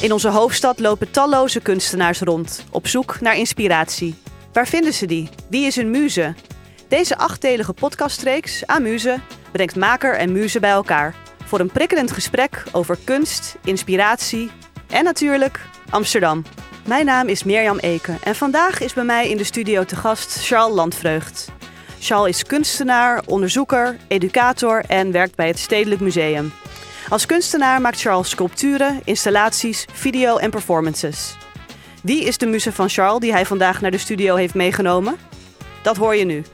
In 0.00 0.12
onze 0.12 0.28
hoofdstad 0.28 0.78
lopen 0.78 1.10
talloze 1.10 1.60
kunstenaars 1.60 2.20
rond, 2.20 2.64
op 2.70 2.86
zoek 2.86 3.20
naar 3.20 3.36
inspiratie. 3.36 4.14
Waar 4.52 4.66
vinden 4.66 4.92
ze 4.92 5.06
die? 5.06 5.28
Wie 5.48 5.66
is 5.66 5.76
een 5.76 5.90
muze? 5.90 6.34
Deze 6.88 7.16
achtdelige 7.16 7.72
podcastreeks, 7.72 8.66
Amuse, 8.66 9.20
brengt 9.52 9.76
maker 9.76 10.16
en 10.16 10.32
muze 10.32 10.60
bij 10.60 10.70
elkaar. 10.70 11.14
Voor 11.44 11.60
een 11.60 11.70
prikkelend 11.70 12.12
gesprek 12.12 12.62
over 12.72 12.98
kunst, 13.04 13.56
inspiratie 13.64 14.50
en 14.88 15.04
natuurlijk 15.04 15.60
Amsterdam. 15.90 16.44
Mijn 16.86 17.06
naam 17.06 17.28
is 17.28 17.44
Mirjam 17.44 17.78
Eken 17.78 18.18
en 18.24 18.34
vandaag 18.34 18.80
is 18.80 18.92
bij 18.92 19.04
mij 19.04 19.28
in 19.30 19.36
de 19.36 19.44
studio 19.44 19.84
te 19.84 19.96
gast 19.96 20.46
Charles 20.46 20.74
Landvreugd. 20.76 21.48
Charles 22.00 22.36
is 22.36 22.44
kunstenaar, 22.44 23.22
onderzoeker, 23.26 23.96
educator 24.08 24.84
en 24.86 25.12
werkt 25.12 25.34
bij 25.34 25.46
het 25.46 25.58
Stedelijk 25.58 26.00
Museum. 26.00 26.52
Als 27.10 27.26
kunstenaar 27.26 27.80
maakt 27.80 28.00
Charles 28.00 28.30
sculpturen, 28.30 29.00
installaties, 29.04 29.86
video 29.92 30.36
en 30.36 30.50
performances. 30.50 31.36
Wie 32.02 32.24
is 32.24 32.38
de 32.38 32.46
muze 32.46 32.72
van 32.72 32.88
Charles 32.88 33.20
die 33.20 33.32
hij 33.32 33.46
vandaag 33.46 33.80
naar 33.80 33.90
de 33.90 33.98
studio 33.98 34.34
heeft 34.34 34.54
meegenomen? 34.54 35.16
Dat 35.82 35.96
hoor 35.96 36.14
je 36.14 36.24
nu. 36.24 36.44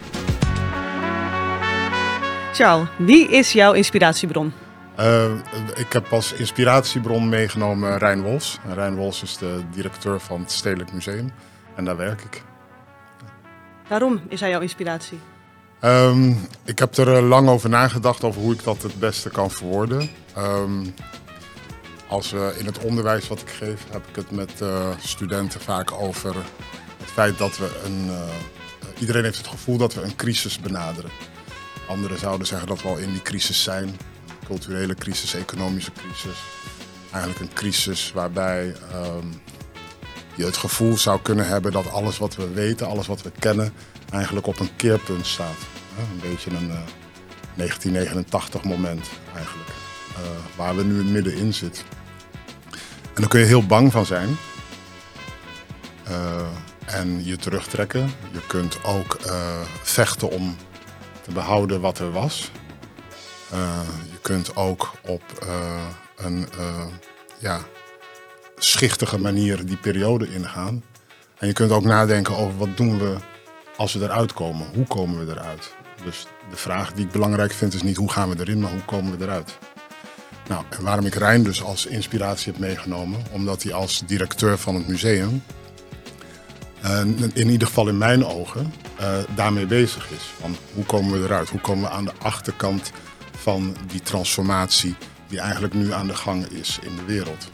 Charles, 2.53 2.89
wie 2.99 3.29
is 3.29 3.53
jouw 3.53 3.73
inspiratiebron? 3.73 4.53
Uh, 5.01 5.33
ik 5.75 5.93
heb 5.93 6.13
als 6.13 6.33
inspiratiebron 6.33 7.29
meegenomen 7.29 7.99
Rijn 7.99 8.23
Wols. 8.23 8.59
Rijn 8.75 8.97
Wols 8.97 9.23
is 9.23 9.37
de 9.37 9.63
directeur 9.75 10.21
van 10.21 10.41
het 10.41 10.53
Stedelijk 10.53 10.93
Museum 10.93 11.33
en 11.75 11.85
daar 11.85 11.97
werk 11.97 12.21
ik. 12.21 12.43
Waarom 13.89 14.21
is 14.29 14.41
hij 14.41 14.51
jouw 14.51 14.61
inspiratie? 14.61 15.19
Um, 15.85 16.49
ik 16.65 16.79
heb 16.79 16.97
er 16.97 17.23
lang 17.23 17.49
over 17.49 17.69
nagedacht 17.69 18.25
over 18.25 18.41
hoe 18.41 18.53
ik 18.53 18.65
dat 18.65 18.83
het 18.83 18.99
beste 18.99 19.31
kan 19.31 19.51
verwoorden. 19.51 20.11
Um, 20.39 20.95
als 22.09 22.31
we 22.31 22.55
in 22.59 22.67
het 22.67 22.79
onderwijs 22.79 23.29
wat 23.29 23.41
ik 23.41 23.51
geef, 23.51 23.85
heb 23.91 24.09
ik 24.09 24.17
het 24.17 24.31
met 24.31 24.61
uh, 24.63 24.89
studenten 24.99 25.61
vaak 25.61 25.93
over 25.93 26.35
het 26.99 27.11
feit 27.13 27.39
dat 27.39 27.59
we 27.59 27.81
een. 27.85 28.11
Iedereen 28.99 29.25
heeft 29.25 29.39
het 29.39 29.47
gevoel 29.47 29.77
dat 29.77 29.95
we 29.95 30.03
een 30.03 30.17
crisis 30.17 30.61
benaderen. 30.61 31.11
Anderen 31.89 32.19
zouden 32.19 32.47
zeggen 32.47 32.69
dat 32.69 32.83
we 32.83 32.89
al 32.89 32.97
in 32.97 33.13
die 33.13 33.23
crisis 33.23 33.63
zijn. 33.63 33.97
Culturele 34.47 34.95
crisis, 34.95 35.35
economische 35.35 35.93
crisis. 35.93 36.39
Eigenlijk 37.11 37.41
een 37.41 37.55
crisis 37.55 38.13
waarbij 38.13 38.67
um, 38.67 39.41
je 40.35 40.45
het 40.45 40.57
gevoel 40.57 40.97
zou 40.97 41.21
kunnen 41.23 41.47
hebben 41.47 41.73
dat 41.73 41.91
alles 41.91 42.19
wat 42.19 42.37
we 42.37 42.49
weten, 42.49 42.87
alles 42.87 43.07
wat 43.07 43.23
we 43.23 43.31
kennen, 43.39 43.73
eigenlijk 44.11 44.47
op 44.47 44.61
een 44.61 44.77
keerpunt 44.77 45.27
staat. 45.27 45.57
Een 45.99 46.31
beetje 46.31 46.51
een 46.51 46.69
uh, 46.69 46.79
1989 47.55 48.65
moment 48.65 49.09
eigenlijk. 49.35 49.69
Uh, 50.11 50.57
waar 50.57 50.77
we 50.77 50.85
nu 50.85 51.05
middenin 51.05 51.55
zitten. 51.55 51.85
En 53.15 53.23
daar 53.23 53.29
kun 53.29 53.41
je 53.41 53.47
heel 53.47 53.67
bang 53.67 53.93
van 53.93 54.07
zijn. 54.07 54.37
Uh, 56.11 56.47
en 56.85 57.25
je 57.25 57.37
terugtrekken. 57.37 58.13
Je 58.33 58.47
kunt 58.47 58.85
ook 58.85 59.19
vechten 59.83 60.31
om 60.31 60.57
te 61.23 61.33
behouden 61.33 61.81
wat 61.81 61.99
er 61.99 62.13
was. 62.13 62.51
je 64.11 64.19
kunt 64.23 64.57
ook 64.57 64.93
op 65.03 65.23
een 66.17 66.49
ja, 67.39 67.61
schichtige 68.57 69.19
manier 69.19 69.67
die 69.67 69.77
periode 69.77 70.33
ingaan. 70.33 70.85
En 71.39 71.47
je 71.47 71.53
kunt 71.53 71.71
ook 71.71 71.85
nadenken 71.85 72.37
over 72.37 72.59
wat 72.59 72.77
doen 72.77 72.99
we 72.99 73.17
als 73.77 73.93
we 73.93 74.05
eruit 74.05 74.33
komen. 74.33 74.67
Hoe 74.75 74.87
komen 74.87 75.27
we 75.27 75.33
eruit? 75.33 75.75
Dus 76.05 76.27
de 76.51 76.57
vraag 76.57 76.93
die 76.93 77.05
ik 77.05 77.13
belangrijk 77.13 77.53
vind 77.53 77.75
is 77.75 77.83
niet 77.83 77.97
hoe 77.97 78.11
gaan 78.11 78.29
we 78.29 78.37
erin, 78.39 78.61
maar 78.61 78.71
hoe 78.71 78.85
komen 78.85 79.19
we 79.19 79.25
eruit? 79.25 79.59
Nou, 80.49 80.65
en 80.71 80.83
waarom 80.83 81.07
ik 81.07 81.15
Rijn 81.15 81.43
dus 81.43 81.63
als 81.63 81.87
inspiratie 81.87 82.53
heb 82.53 82.61
meegenomen, 82.61 83.23
omdat 83.31 83.63
hij 83.63 83.73
als 83.73 84.03
directeur 84.07 84.59
van 84.59 84.75
het 84.75 84.89
museum, 84.89 85.43
uh, 86.85 87.01
in 87.33 87.49
ieder 87.49 87.67
geval 87.67 87.89
in 87.89 87.99
mijn 87.99 88.25
ogen, 88.25 88.73
uh, 89.01 89.19
daarmee 89.35 89.67
bezig 89.67 90.11
is. 90.11 90.23
Van 90.41 90.57
hoe 90.75 90.85
komen 90.85 91.21
we 91.21 91.25
eruit? 91.25 91.49
Hoe 91.49 91.61
komen 91.61 91.85
we 91.85 91.91
aan 91.91 92.05
de 92.05 92.13
achterkant 92.23 92.93
van 93.37 93.77
die 93.87 94.01
transformatie 94.01 94.95
die 95.29 95.41
eigenlijk 95.41 95.75
nu 95.75 95.93
aan 95.93 96.07
de 96.07 96.15
gang 96.15 96.47
is 96.47 96.79
in 96.83 96.97
de 96.97 97.05
wereld? 97.05 97.49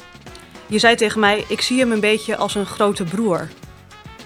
Je 0.66 0.78
zei 0.78 0.96
tegen 0.96 1.20
mij, 1.20 1.44
ik 1.48 1.60
zie 1.60 1.78
hem 1.78 1.92
een 1.92 2.00
beetje 2.00 2.36
als 2.36 2.54
een 2.54 2.66
grote 2.66 3.04
broer. 3.04 3.48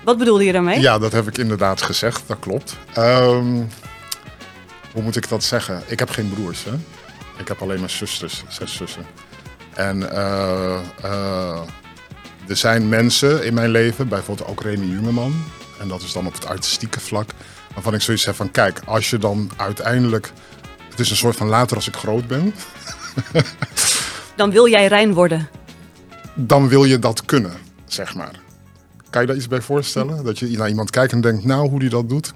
Wat 0.07 0.19
bedoelde 0.19 0.45
je 0.45 0.53
daarmee? 0.53 0.81
Ja, 0.81 0.99
dat 0.99 1.13
heb 1.13 1.29
ik 1.29 1.39
inderdaad 1.39 1.83
gezegd, 1.83 2.23
dat 2.27 2.39
klopt. 2.39 2.77
Um, 2.99 3.69
hoe 4.93 5.03
moet 5.03 5.17
ik 5.17 5.29
dat 5.29 5.45
zeggen? 5.45 5.83
Ik 5.87 5.99
heb 5.99 6.11
geen 6.11 6.29
broers, 6.35 6.65
hè? 6.65 6.71
Ik 7.39 7.49
heb 7.49 7.63
alleen 7.63 7.81
maar 7.81 7.91
zusters, 7.91 8.43
zes 8.49 8.77
zussen. 8.77 9.07
En 9.75 9.99
uh, 9.99 10.79
uh, 11.05 11.61
er 12.49 12.57
zijn 12.57 12.89
mensen 12.89 13.45
in 13.45 13.55
mijn 13.55 13.71
leven, 13.71 14.09
bijvoorbeeld 14.09 14.49
ook 14.49 14.63
Remy 14.63 14.87
Jungeman, 14.87 15.45
en 15.81 15.89
dat 15.89 16.03
is 16.03 16.13
dan 16.13 16.27
op 16.27 16.33
het 16.35 16.47
artistieke 16.47 17.01
vlak, 17.01 17.31
waarvan 17.75 17.95
ik 17.95 18.01
zoiets 18.01 18.25
heb 18.25 18.35
van, 18.35 18.51
kijk, 18.51 18.81
als 18.85 19.11
je 19.11 19.19
dan 19.19 19.51
uiteindelijk, 19.57 20.33
het 20.91 21.01
is 21.01 21.11
een 21.11 21.17
soort 21.17 21.37
van 21.37 21.49
later 21.49 21.77
als 21.77 21.89
ik 21.89 21.97
groot 21.97 22.27
ben. 22.27 22.55
dan 24.37 24.51
wil 24.51 24.69
jij 24.69 24.87
rein 24.87 25.15
worden? 25.15 25.49
Dan 26.35 26.69
wil 26.69 26.85
je 26.85 26.99
dat 26.99 27.25
kunnen, 27.25 27.53
zeg 27.87 28.15
maar. 28.15 28.45
Kan 29.11 29.21
je 29.21 29.27
daar 29.27 29.37
iets 29.37 29.49
bij 29.49 29.61
voorstellen? 29.61 30.25
Dat 30.25 30.39
je 30.39 30.57
naar 30.57 30.69
iemand 30.69 30.91
kijkt 30.91 31.13
en 31.13 31.21
denkt, 31.21 31.45
nou, 31.45 31.69
hoe 31.69 31.79
die 31.79 31.89
dat 31.89 32.09
doet? 32.09 32.35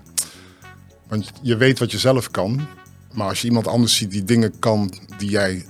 Want 1.08 1.30
je 1.42 1.56
weet 1.56 1.78
wat 1.78 1.90
je 1.90 1.98
zelf 1.98 2.30
kan. 2.30 2.66
Maar 3.12 3.28
als 3.28 3.40
je 3.40 3.48
iemand 3.48 3.66
anders 3.66 3.96
ziet 3.96 4.10
die 4.10 4.24
dingen 4.24 4.58
kan 4.58 4.92
die 5.18 5.30
jij 5.30 5.66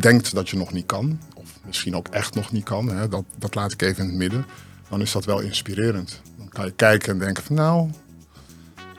denkt 0.00 0.34
dat 0.34 0.48
je 0.48 0.56
nog 0.56 0.72
niet 0.72 0.86
kan, 0.86 1.20
of 1.34 1.50
misschien 1.64 1.96
ook 1.96 2.08
echt 2.08 2.34
nog 2.34 2.52
niet 2.52 2.64
kan, 2.64 2.88
hè, 2.88 3.08
dat, 3.08 3.24
dat 3.38 3.54
laat 3.54 3.72
ik 3.72 3.82
even 3.82 4.02
in 4.02 4.08
het 4.08 4.18
midden, 4.18 4.46
dan 4.88 5.00
is 5.00 5.12
dat 5.12 5.24
wel 5.24 5.40
inspirerend. 5.40 6.20
Dan 6.38 6.48
kan 6.48 6.64
je 6.64 6.72
kijken 6.72 7.12
en 7.12 7.18
denken 7.18 7.42
van 7.42 7.56
nou, 7.56 7.90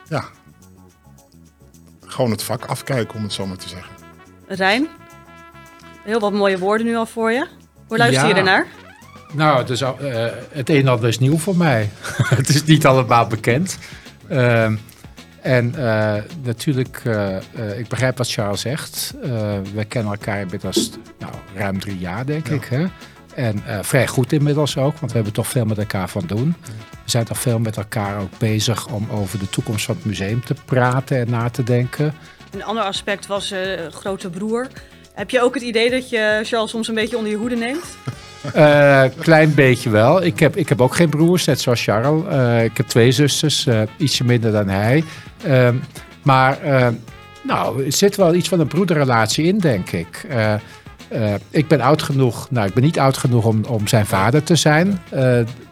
ja, 0.09 0.25
gewoon 2.06 2.31
het 2.31 2.44
vak 2.44 2.66
afkijken 2.66 3.16
om 3.16 3.24
het 3.24 3.34
zo 3.34 3.46
maar 3.46 3.57
te 3.57 3.69
zeggen. 3.69 3.96
Rijn, 4.47 4.88
heel 6.03 6.19
wat 6.19 6.34
mooie 6.34 6.57
woorden 6.57 6.86
nu 6.86 6.96
al 6.96 7.06
voor 7.06 7.31
je. 7.31 7.47
Hoe 7.88 7.97
luister 7.97 8.24
ja. 8.24 8.30
je 8.30 8.36
ernaar? 8.36 8.68
Nou, 9.33 9.57
het, 9.57 9.69
is, 9.69 9.81
uh, 9.81 9.89
het 10.51 10.69
een 10.69 10.81
en 10.81 10.88
ander 10.88 11.09
is 11.09 11.19
nieuw 11.19 11.38
voor 11.38 11.57
mij. 11.57 11.89
het 12.35 12.49
is 12.49 12.63
niet 12.63 12.85
allemaal 12.85 13.27
bekend. 13.27 13.77
Uh, 14.31 14.63
en 15.41 15.73
uh, 15.77 16.13
natuurlijk, 16.43 17.01
uh, 17.07 17.35
uh, 17.59 17.79
ik 17.79 17.88
begrijp 17.88 18.17
wat 18.17 18.31
Charles 18.31 18.61
zegt. 18.61 19.13
we 19.73 19.85
kennen 19.88 20.11
elkaar 20.11 20.39
inmiddels 20.39 20.89
nou, 21.19 21.33
ruim 21.55 21.79
drie 21.79 21.97
jaar, 21.97 22.25
denk 22.25 22.47
ja. 22.47 22.53
ik. 22.53 22.65
Hè? 22.65 22.85
En 23.35 23.63
vrij 23.85 24.07
goed 24.07 24.33
inmiddels 24.33 24.77
ook, 24.77 24.97
want 24.97 25.11
we 25.11 25.15
hebben 25.15 25.33
toch 25.33 25.47
veel 25.47 25.65
met 25.65 25.77
elkaar 25.77 26.09
van 26.09 26.23
doen. 26.27 26.55
We 26.91 27.11
zijn 27.11 27.25
toch 27.25 27.39
veel 27.39 27.59
met 27.59 27.77
elkaar 27.77 28.19
ook 28.19 28.38
bezig 28.38 28.88
om 28.88 29.07
over 29.11 29.39
de 29.39 29.49
toekomst 29.49 29.85
van 29.85 29.95
het 29.95 30.05
museum 30.05 30.45
te 30.45 30.55
praten 30.65 31.17
en 31.17 31.29
na 31.29 31.49
te 31.49 31.63
denken. 31.63 32.13
Een 32.51 32.63
ander 32.63 32.83
aspect 32.83 33.27
was 33.27 33.53
grote 33.91 34.29
broer. 34.29 34.67
Heb 35.13 35.29
je 35.29 35.41
ook 35.41 35.53
het 35.53 35.63
idee 35.63 35.89
dat 35.89 36.09
je 36.09 36.39
Charles 36.44 36.69
soms 36.69 36.88
een 36.88 36.95
beetje 36.95 37.17
onder 37.17 37.31
je 37.31 37.38
hoede 37.38 37.55
neemt? 37.55 37.97
Uh, 38.56 39.03
klein 39.20 39.53
beetje 39.53 39.90
wel. 39.90 40.24
Ik 40.24 40.40
heb, 40.40 40.56
ik 40.56 40.70
heb 40.70 40.81
ook 40.81 40.96
geen 40.96 41.09
broers, 41.09 41.46
net 41.46 41.62
zoals 41.62 41.84
Charles. 41.84 42.24
Uh, 42.31 42.64
ik 42.64 42.78
heb 42.78 42.88
twee 42.88 43.12
zusters, 43.12 43.66
uh, 43.66 43.81
ietsje 43.98 44.24
minder 44.24 44.52
dan 44.52 44.68
hij. 44.68 45.03
maar 46.24 46.58
nou, 47.44 47.86
er 47.86 47.94
zit 47.94 48.16
wel 48.16 48.34
iets 48.34 48.50
van 48.50 48.59
een 48.59 48.68
broederrelatie 48.68 49.46
in, 49.46 49.58
denk 49.58 49.92
ik. 49.92 50.28
ik 51.50 51.68
ben 51.68 51.81
oud 51.81 52.02
genoeg, 52.02 52.48
nou, 52.50 52.68
ik 52.68 52.74
ben 52.74 52.84
niet 52.84 53.00
oud 53.00 53.18
genoeg 53.18 53.46
om, 53.46 53.66
om 53.66 53.88
zijn 53.88 54.06
vader 54.06 54.44
te 54.44 54.56
zijn. 54.56 55.02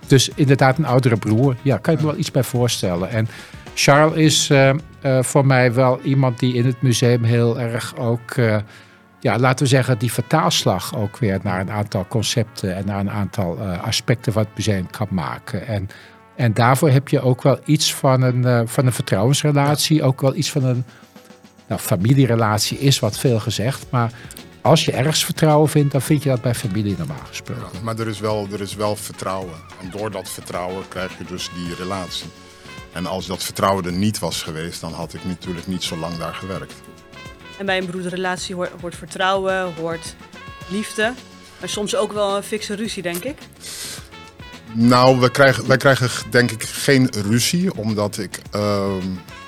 dus 0.07 0.29
inderdaad 0.35 0.77
een 0.77 0.85
oudere 0.85 1.17
broer. 1.17 1.55
Ja, 1.61 1.77
kan 1.77 1.93
je 1.93 1.99
me 1.99 2.05
wel 2.05 2.17
iets 2.19 2.31
bij 2.31 2.43
voorstellen. 2.43 3.09
En 3.09 3.27
Charles 3.73 4.15
is 4.15 4.51
voor 5.21 5.45
mij 5.45 5.73
wel 5.73 5.99
iemand 6.03 6.39
die 6.39 6.53
in 6.53 6.65
het 6.65 6.81
museum 6.81 7.23
heel 7.23 7.59
erg 7.59 7.97
ook 7.97 8.35
ja, 9.25 9.39
laten 9.39 9.65
we 9.65 9.71
zeggen, 9.71 9.97
die 9.97 10.11
vertaalslag 10.11 10.95
ook 10.95 11.17
weer 11.17 11.39
naar 11.43 11.59
een 11.59 11.71
aantal 11.71 12.05
concepten 12.07 12.75
en 12.75 12.85
naar 12.85 12.99
een 12.99 13.11
aantal 13.11 13.57
uh, 13.59 13.83
aspecten 13.83 14.33
van 14.33 14.41
het 14.41 14.55
museum 14.55 14.89
kan 14.89 15.07
maken. 15.09 15.67
En, 15.67 15.89
en 16.35 16.53
daarvoor 16.53 16.89
heb 16.89 17.07
je 17.07 17.21
ook 17.21 17.43
wel 17.43 17.59
iets 17.65 17.93
van 17.93 18.21
een, 18.21 18.41
uh, 18.45 18.61
van 18.65 18.85
een 18.85 18.93
vertrouwensrelatie, 18.93 20.03
ook 20.03 20.21
wel 20.21 20.35
iets 20.35 20.51
van 20.51 20.63
een 20.63 20.83
nou, 21.67 21.81
familierelatie 21.81 22.79
is 22.79 22.99
wat 22.99 23.17
veel 23.17 23.39
gezegd, 23.39 23.85
maar 23.89 24.11
als 24.61 24.85
je 24.85 24.91
ergens 24.91 25.25
vertrouwen 25.25 25.69
vindt, 25.69 25.91
dan 25.91 26.01
vind 26.01 26.23
je 26.23 26.29
dat 26.29 26.41
bij 26.41 26.55
familie 26.55 26.95
normaal 26.97 27.25
gesproken. 27.27 27.67
Ja, 27.73 27.79
maar 27.83 27.99
er 27.99 28.07
is, 28.07 28.19
wel, 28.19 28.47
er 28.51 28.61
is 28.61 28.75
wel 28.75 28.95
vertrouwen. 28.95 29.55
En 29.81 29.89
door 29.97 30.11
dat 30.11 30.29
vertrouwen 30.29 30.87
krijg 30.87 31.17
je 31.17 31.23
dus 31.23 31.49
die 31.55 31.75
relatie. 31.75 32.29
En 32.93 33.05
als 33.05 33.25
dat 33.25 33.43
vertrouwen 33.43 33.85
er 33.85 33.91
niet 33.91 34.19
was 34.19 34.43
geweest, 34.43 34.81
dan 34.81 34.93
had 34.93 35.13
ik 35.13 35.25
natuurlijk 35.25 35.67
niet 35.67 35.83
zo 35.83 35.97
lang 35.97 36.15
daar 36.15 36.33
gewerkt. 36.33 36.73
En 37.57 37.65
bij 37.65 37.77
een 37.77 37.85
broederrelatie 37.85 38.55
hoort, 38.55 38.95
vertrouwen, 38.95 39.73
hoort 39.73 40.15
liefde. 40.67 41.13
Maar 41.59 41.69
soms 41.69 41.95
ook 41.95 42.11
wel 42.11 42.35
een 42.35 42.43
fikse 42.43 42.75
ruzie, 42.75 43.03
denk 43.03 43.23
ik. 43.23 43.37
Nou, 44.73 45.19
wij 45.19 45.29
krijgen, 45.29 45.67
wij 45.67 45.77
krijgen 45.77 46.31
denk 46.31 46.51
ik 46.51 46.63
geen 46.63 47.09
ruzie, 47.11 47.75
omdat 47.77 48.17
ik 48.17 48.39
uh, 48.55 48.61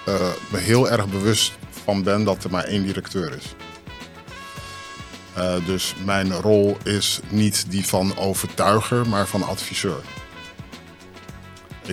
uh, 0.07 0.29
me 0.51 0.57
heel 0.57 0.89
erg 0.89 1.07
bewust 1.07 1.57
van 1.83 2.03
ben 2.03 2.23
dat 2.23 2.43
er 2.43 2.51
maar 2.51 2.63
één 2.63 2.85
directeur 2.85 3.33
is. 3.37 3.55
Uh, 5.37 5.55
dus 5.65 5.93
mijn 6.05 6.33
rol 6.33 6.77
is 6.83 7.19
niet 7.29 7.65
die 7.69 7.85
van 7.85 8.17
overtuiger, 8.17 9.07
maar 9.07 9.27
van 9.27 9.43
adviseur. 9.43 10.01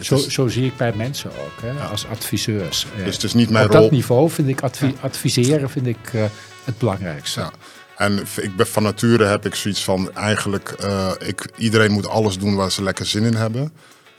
Zo, 0.01 0.17
zo, 0.17 0.49
zie 0.49 0.65
ik 0.65 0.77
bij 0.77 0.93
mensen 0.97 1.31
ook, 1.31 1.63
hè, 1.63 1.71
ja. 1.71 1.85
als 1.85 2.07
adviseurs. 2.07 2.87
Dus 3.05 3.15
het 3.15 3.25
is 3.25 3.35
niet 3.35 3.51
mijn 3.51 3.65
Op 3.65 3.71
rol. 3.71 3.81
dat 3.81 3.91
niveau 3.91 4.31
vind 4.31 4.49
ik 4.49 4.61
advi 4.61 4.95
adviseren 5.01 5.71
vind 5.71 5.87
ik, 5.87 6.13
uh, 6.13 6.25
het 6.65 6.79
belangrijkste. 6.79 7.41
Ja. 7.41 7.51
En 7.97 8.27
ik 8.37 8.57
ben, 8.57 8.67
van 8.67 8.83
nature 8.83 9.25
heb 9.25 9.47
ik 9.47 9.55
zoiets 9.55 9.85
van 9.85 10.15
eigenlijk, 10.15 10.75
uh, 10.85 11.11
ik, 11.19 11.49
iedereen 11.57 11.93
moet 11.93 12.09
alles 12.09 12.39
doen 12.39 12.55
waar 12.55 12.73
ze 12.73 12.83
lekker 12.83 13.07
zin 13.07 13.25
in 13.25 13.35
hebben. 13.35 13.73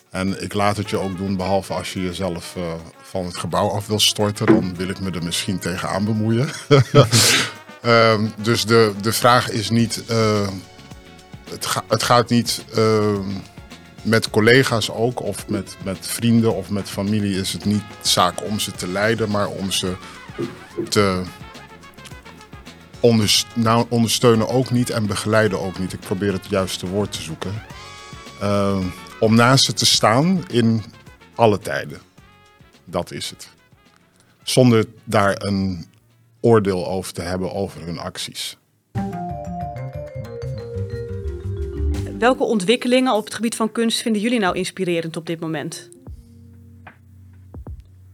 En 0.10 0.44
ik 0.44 0.54
laat 0.54 0.78
het 0.78 0.90
je 0.90 0.98
ook 0.98 1.18
doen, 1.18 1.36
behalve 1.36 1.74
als 1.74 1.94
je 1.94 2.02
jezelf 2.02 2.54
uh, 2.58 2.64
van 3.02 3.26
het 3.26 3.38
gebouw 3.38 3.70
af 3.70 3.88
wil 3.88 4.00
storten, 4.00 4.46
dan 4.46 4.76
wil 4.76 4.90
ik 4.90 5.00
me 5.00 5.12
er 5.12 5.24
misschien 5.24 5.60
tegenaan 5.60 6.06
bemoeien. 6.06 6.50
um, 7.86 8.32
dus 8.42 8.66
de, 8.66 8.94
de 9.02 9.14
vraag 9.14 9.50
is 9.50 9.70
niet, 9.70 10.04
het, 11.50 11.66
ga, 11.66 11.84
het 11.88 12.04
gaat 12.04 12.30
niet 12.30 12.64
uh, 12.78 13.20
met 14.06 14.30
collega's 14.30 14.90
ook, 14.90 15.22
of 15.22 15.48
met, 15.48 15.78
met 15.84 16.08
vrienden 16.08 16.56
of 16.56 16.70
met 16.70 16.90
familie, 16.90 17.40
is 17.40 17.54
het 17.54 17.66
niet 17.66 17.84
zaak 18.02 18.44
om 18.44 18.60
ze 18.60 18.72
te 18.72 18.88
leiden, 18.88 19.30
maar 19.30 19.48
om 19.48 19.72
ze 19.72 19.96
te 20.90 21.24
nou, 23.54 23.86
ondersteunen 23.90 24.50
ook 24.50 24.72
niet 24.72 24.90
en 24.90 25.06
begeleiden 25.06 25.60
ook 25.62 25.80
niet. 25.80 25.94
Ik 25.94 26.00
probeer 26.00 26.34
het 26.34 26.46
juiste 26.50 26.88
woord 26.88 27.12
te 27.12 27.22
zoeken. 27.22 27.64
Uh, 28.42 28.86
om 29.20 29.36
naast 29.36 29.66
ze 29.66 29.74
te 29.74 29.86
staan 29.86 30.44
in 30.48 30.84
alle 31.36 31.60
tijden. 31.60 32.02
Dat 32.86 33.12
is 33.12 33.30
het. 33.30 33.50
Zonder 34.44 34.86
daar 35.04 35.36
een 35.42 35.86
oordeel 36.40 36.88
over 36.88 37.14
te 37.14 37.22
hebben 37.22 37.54
over 37.54 37.82
hun 37.82 38.00
acties. 38.00 38.58
Welke 42.20 42.44
ontwikkelingen 42.44 43.14
op 43.14 43.26
het 43.26 43.34
gebied 43.34 43.56
van 43.56 43.72
kunst 43.72 44.02
vinden 44.02 44.22
jullie 44.22 44.40
nou 44.40 44.56
inspirerend 44.56 45.18
op 45.18 45.26
dit 45.26 45.40
moment? 45.40 45.90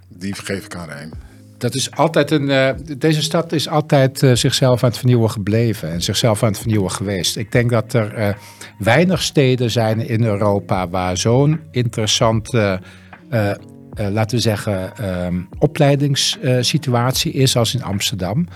Die 0.09 0.33
geef 0.36 0.65
ik 0.65 0.75
aan 0.75 0.88
Rijn. 0.88 1.13
Dat 1.57 1.75
is 1.75 1.92
altijd 1.92 2.31
een. 2.31 2.50
Uh, 2.50 2.69
deze 2.98 3.21
stad 3.21 3.51
is 3.51 3.68
altijd 3.68 4.21
uh, 4.21 4.36
zichzelf 4.36 4.83
aan 4.83 4.89
het 4.89 4.98
vernieuwen 4.98 5.30
gebleven 5.30 5.92
en 5.92 6.01
zichzelf 6.01 6.44
aan 6.44 6.50
het 6.50 6.59
vernieuwen 6.59 6.92
geweest. 6.92 7.38
Ik 7.38 7.51
denk 7.51 7.69
dat 7.69 7.94
er 7.94 8.18
uh, 8.18 8.33
weinig 8.77 9.21
steden 9.21 9.71
zijn 9.71 10.07
in 10.07 10.24
Europa 10.24 10.89
waar 10.89 11.18
zo'n 11.18 11.59
interessante, 11.71 12.81
laten 13.95 14.38
we 14.38 14.42
zeggen, 14.42 15.06
um, 15.25 15.50
opleidingssituatie 15.59 17.31
is 17.31 17.56
als 17.56 17.74
in 17.74 17.83
Amsterdam. 17.83 18.48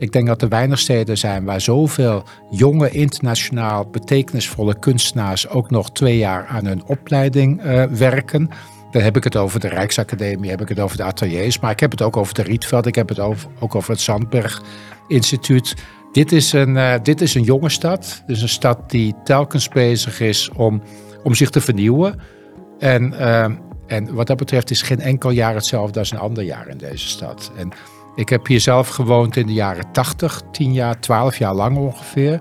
Ik 0.00 0.12
denk 0.12 0.26
dat 0.26 0.42
er 0.42 0.48
weinig 0.48 0.78
steden 0.78 1.18
zijn 1.18 1.44
waar 1.44 1.60
zoveel 1.60 2.22
jonge, 2.50 2.90
internationaal 2.90 3.86
betekenisvolle 3.86 4.78
kunstenaars 4.78 5.48
ook 5.48 5.70
nog 5.70 5.90
twee 5.90 6.18
jaar 6.18 6.46
aan 6.46 6.66
hun 6.66 6.84
opleiding 6.86 7.62
werken. 7.90 8.50
Dan 8.90 9.02
heb 9.02 9.16
ik 9.16 9.24
het 9.24 9.36
over 9.36 9.60
de 9.60 9.68
Rijksacademie, 9.68 10.50
heb 10.50 10.60
ik 10.60 10.68
het 10.68 10.80
over 10.80 10.96
de 10.96 11.02
ateliers, 11.02 11.60
maar 11.60 11.70
ik 11.70 11.80
heb 11.80 11.90
het 11.90 12.02
ook 12.02 12.16
over 12.16 12.34
de 12.34 12.42
Rietveld, 12.42 12.86
ik 12.86 12.94
heb 12.94 13.08
het 13.08 13.18
ook 13.58 13.74
over 13.74 13.90
het 13.90 14.00
Zandberg 14.00 14.62
Instituut. 15.08 15.74
Dit 16.12 16.32
is, 16.32 16.52
een, 16.52 16.76
uh, 16.76 16.94
dit 17.02 17.20
is 17.20 17.34
een 17.34 17.42
jonge 17.42 17.68
stad, 17.68 18.22
dus 18.26 18.42
een 18.42 18.48
stad 18.48 18.90
die 18.90 19.14
telkens 19.24 19.68
bezig 19.68 20.20
is 20.20 20.50
om, 20.50 20.82
om 21.22 21.34
zich 21.34 21.50
te 21.50 21.60
vernieuwen. 21.60 22.20
En, 22.78 23.12
uh, 23.12 23.44
en 23.86 24.14
wat 24.14 24.26
dat 24.26 24.36
betreft 24.36 24.70
is 24.70 24.82
geen 24.82 25.00
enkel 25.00 25.30
jaar 25.30 25.54
hetzelfde 25.54 25.98
als 25.98 26.10
een 26.10 26.18
ander 26.18 26.44
jaar 26.44 26.68
in 26.68 26.78
deze 26.78 27.08
stad. 27.08 27.52
En 27.56 27.72
ik 28.20 28.28
heb 28.28 28.46
hier 28.46 28.60
zelf 28.60 28.88
gewoond 28.88 29.36
in 29.36 29.46
de 29.46 29.52
jaren 29.52 29.92
80, 29.92 30.42
10 30.52 30.72
jaar, 30.72 31.00
12 31.00 31.36
jaar 31.36 31.54
lang 31.54 31.76
ongeveer 31.76 32.40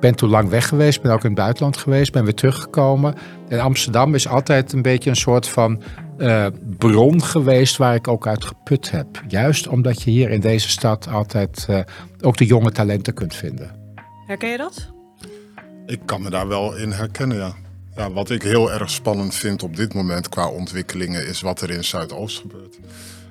ben 0.00 0.14
toen 0.14 0.30
lang 0.30 0.48
weg 0.48 0.68
geweest, 0.68 1.02
ben 1.02 1.12
ook 1.12 1.22
in 1.22 1.30
het 1.30 1.38
buitenland 1.38 1.76
geweest, 1.76 2.12
ben 2.12 2.24
weer 2.24 2.34
teruggekomen. 2.34 3.14
En 3.48 3.60
Amsterdam 3.60 4.14
is 4.14 4.28
altijd 4.28 4.72
een 4.72 4.82
beetje 4.82 5.10
een 5.10 5.16
soort 5.16 5.48
van 5.48 5.82
uh, 6.18 6.46
bron 6.78 7.22
geweest 7.22 7.76
waar 7.76 7.94
ik 7.94 8.08
ook 8.08 8.26
uit 8.26 8.44
geput 8.44 8.90
heb. 8.90 9.22
Juist 9.28 9.68
omdat 9.68 10.02
je 10.02 10.10
hier 10.10 10.30
in 10.30 10.40
deze 10.40 10.68
stad 10.68 11.08
altijd 11.08 11.66
uh, 11.70 11.80
ook 12.20 12.36
de 12.36 12.46
jonge 12.46 12.72
talenten 12.72 13.14
kunt 13.14 13.34
vinden. 13.34 13.70
Herken 14.26 14.50
je 14.50 14.56
dat? 14.56 14.92
Ik 15.86 16.00
kan 16.04 16.22
me 16.22 16.30
daar 16.30 16.48
wel 16.48 16.76
in 16.76 16.90
herkennen, 16.90 17.36
ja. 17.36 17.54
ja. 17.96 18.10
Wat 18.10 18.30
ik 18.30 18.42
heel 18.42 18.72
erg 18.72 18.90
spannend 18.90 19.34
vind 19.34 19.62
op 19.62 19.76
dit 19.76 19.94
moment 19.94 20.28
qua 20.28 20.48
ontwikkelingen 20.48 21.26
is 21.26 21.40
wat 21.40 21.60
er 21.60 21.70
in 21.70 21.84
Zuidoost 21.84 22.40
gebeurt 22.40 22.78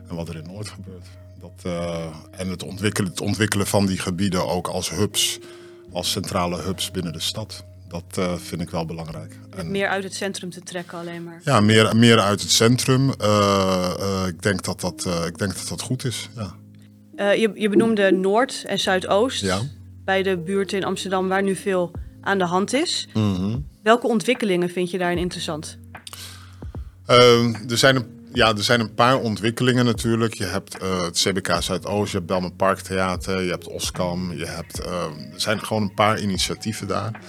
en 0.10 0.16
wat 0.16 0.30
er 0.30 0.36
in 0.36 0.48
Noord 0.52 0.68
gebeurt. 0.68 1.08
Dat, 1.46 1.74
uh, 1.74 2.06
en 2.32 2.50
het 2.50 2.64
ontwikkelen, 2.64 3.10
het 3.10 3.22
ontwikkelen 3.22 3.68
van 3.68 3.86
die 3.86 4.00
gebieden 4.00 4.48
ook 4.48 4.68
als 4.68 4.90
hubs 4.90 5.40
als 5.92 6.12
centrale 6.12 6.62
hubs 6.62 6.92
binnen 6.92 7.14
de 7.14 7.20
stad. 7.20 7.66
Dat 7.88 8.04
uh, 8.20 8.34
vind 8.36 8.62
ik 8.62 8.70
wel 8.70 8.86
belangrijk. 8.86 9.40
En, 9.50 9.72
meer 9.72 9.88
uit 9.88 10.04
het 10.04 10.14
centrum 10.14 10.50
te 10.50 10.62
trekken 10.62 10.98
alleen 10.98 11.24
maar. 11.24 11.42
Ja, 11.44 11.60
meer, 11.60 11.96
meer 11.96 12.20
uit 12.20 12.42
het 12.42 12.52
centrum. 12.52 13.14
Uh, 13.22 13.94
uh, 14.00 14.28
ik, 14.28 14.42
denk 14.42 14.64
dat 14.64 14.82
dat, 14.82 15.06
ik 15.28 15.38
denk 15.38 15.56
dat 15.56 15.68
dat 15.68 15.82
goed 15.82 16.06
is. 16.06 16.30
Ja. 16.36 16.54
je, 17.34 17.52
je 17.56 17.70
benoemde 17.70 18.12
Noord 18.12 18.64
en 18.68 18.80
Zuidoost. 18.80 19.42
Ja. 19.42 19.62
Bij 20.06 20.24
de 20.24 20.38
buurten 20.38 20.78
in 20.78 20.84
Amsterdam 20.84 21.28
waar 21.28 21.44
nu 21.44 21.56
veel 21.56 21.92
aan 22.22 22.38
de 22.38 22.46
hand 22.46 22.74
is. 22.74 23.08
Mm 23.14 23.36
-hmm. 23.36 23.68
Welke 23.84 24.08
ontwikkelingen 24.08 24.70
vind 24.70 24.92
je 24.92 24.98
daarin 24.98 25.18
interessant? 25.18 25.78
er 27.68 27.78
zijn 27.78 27.96
een 27.96 28.15
ja, 28.36 28.50
er 28.50 28.64
zijn 28.64 28.80
een 28.80 28.94
paar 28.94 29.20
ontwikkelingen 29.20 29.86
natuurlijk. 29.86 30.34
Je 30.34 30.46
hebt 30.46 30.82
uh, 30.82 31.04
het 31.04 31.18
CBK 31.18 31.56
Zuidoost, 31.60 32.12
je 32.12 32.18
hebt 32.18 32.30
Belmen 32.30 32.56
Park 32.56 32.80
Theater, 32.80 33.42
je 33.42 33.50
hebt 33.50 33.68
Oskam. 33.68 34.34
Je 34.34 34.46
hebt, 34.46 34.80
uh, 34.80 35.04
er 35.34 35.42
zijn 35.42 35.66
gewoon 35.66 35.84
een 35.84 35.94
paar 35.94 36.20
initiatieven 36.20 36.88
daar. 36.88 37.20